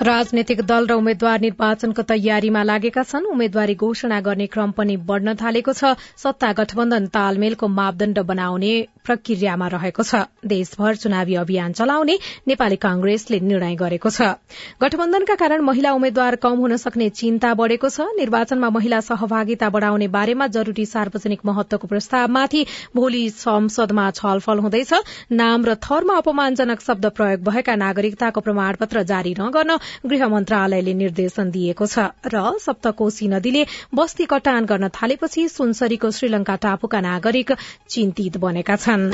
राजनैतिक 0.00 0.60
दल 0.64 0.86
र 0.86 0.92
उम्मेद्वार 0.96 1.40
निर्वाचनको 1.40 2.02
तयारीमा 2.08 2.62
लागेका 2.64 3.02
छन्। 3.04 3.24
उम्मेद्वारी 3.28 3.74
घोषणा 3.76 4.20
गर्ने 4.24 4.46
क्रम 4.48 4.70
पनि 4.72 4.96
बढ़न 4.96 5.34
थालेको 5.36 5.72
छ। 5.72 5.92
सत्ता 6.16 6.52
गठबन्धन 6.56 7.06
तालमेलको 7.12 7.68
मापदण्ड 7.68 8.18
बनाउने 8.24 8.72
प्रक्रियामा 9.04 9.66
रहेको 9.68 10.02
छ। 10.02 10.24
देशभर 10.40 10.96
चुनावी 10.96 11.34
अभियान 11.36 11.72
चलाउने 11.76 12.16
नेपाली 12.48 12.76
कांग्रेसले 12.80 13.40
निर्णय 13.42 13.74
गरेको 13.76 14.10
छ। 14.10 14.40
गठबन्धनका 14.80 15.34
कारण 15.36 15.60
महिला 15.60 15.92
उम्मेद्वार 15.92 16.36
कम 16.40 16.56
हुन 16.56 16.76
सक्ने 16.80 17.08
चिन्ता 17.12 17.52
बढ़ेको 17.60 17.88
छ। 17.90 18.08
निर्वाचनमा 18.16 18.70
महिला 18.72 19.00
सहभागिता 19.04 19.68
बढ़ाउने 19.68 20.08
बारेमा 20.08 20.46
जरूरी 20.48 20.86
सार्वजनिक 20.86 21.44
महत्वको 21.44 21.92
प्रस्तावमाथि 21.92 22.64
भोलि 22.96 23.22
संसदमा 23.36 24.08
छलफल 24.16 24.64
हुँदैछ। 24.64 24.92
नाम 25.36 25.64
र 25.64 25.76
थरमा 25.76 26.16
अपमानजनक 26.16 26.80
शब्द 26.80 27.06
प्रयोग 27.12 27.44
भएका 27.44 27.76
नागरिकताको 27.76 28.40
प्रमाणपत्र 28.40 29.02
जारी 29.04 29.36
नगर्न 29.36 29.78
गृह 30.06 30.28
मन्त्रालयले 30.28 30.94
निर्देशन 30.94 31.50
दिएको 31.50 31.86
छ 31.86 32.06
र 32.26 32.42
सप्तकोशी 32.60 33.28
नदीले 33.28 33.66
बस्ती 33.94 34.24
कटान 34.26 34.64
गर्न 34.64 34.88
थालेपछि 34.90 35.48
सुनसरीको 35.48 36.10
श्रीलंका 36.10 36.56
टापुका 36.56 37.00
नागरिक 37.00 37.52
चिन्तित 37.88 38.36
बनेका 38.38 38.76
छन्। 38.76 39.10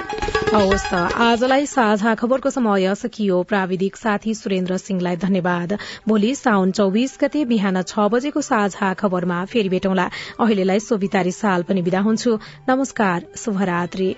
आजलाई 1.27 1.67
साझा 1.67 2.15
खबरको 2.15 2.51
समय 2.51 2.95
सकियो। 2.95 3.43
प्राविधिक 3.43 3.97
साथी 3.97 4.35
सुरेन्द्र 4.35 4.77
सिंहलाई 4.79 5.17
धन्यवाद। 5.17 5.77
भोलि 6.09 6.35
साउन 6.35 6.71
चौविस 6.71 7.19
गते 7.21 7.45
बिहान 7.45 7.83
छ 7.83 8.09
बजेको 8.13 8.41
साझा 8.41 8.93
खबरमा 8.95 9.45
फेरि 9.45 9.69
भेटौँला। 9.69 10.11
अहिलेलाई 10.41 10.81
सोभितारी 10.81 11.33
साल 11.33 11.63
पनि 11.63 11.81
विदा 11.83 12.01
हुन्छु। 12.01 12.39
नमस्कार 12.69 13.27
शुभरात्री। 13.37 14.15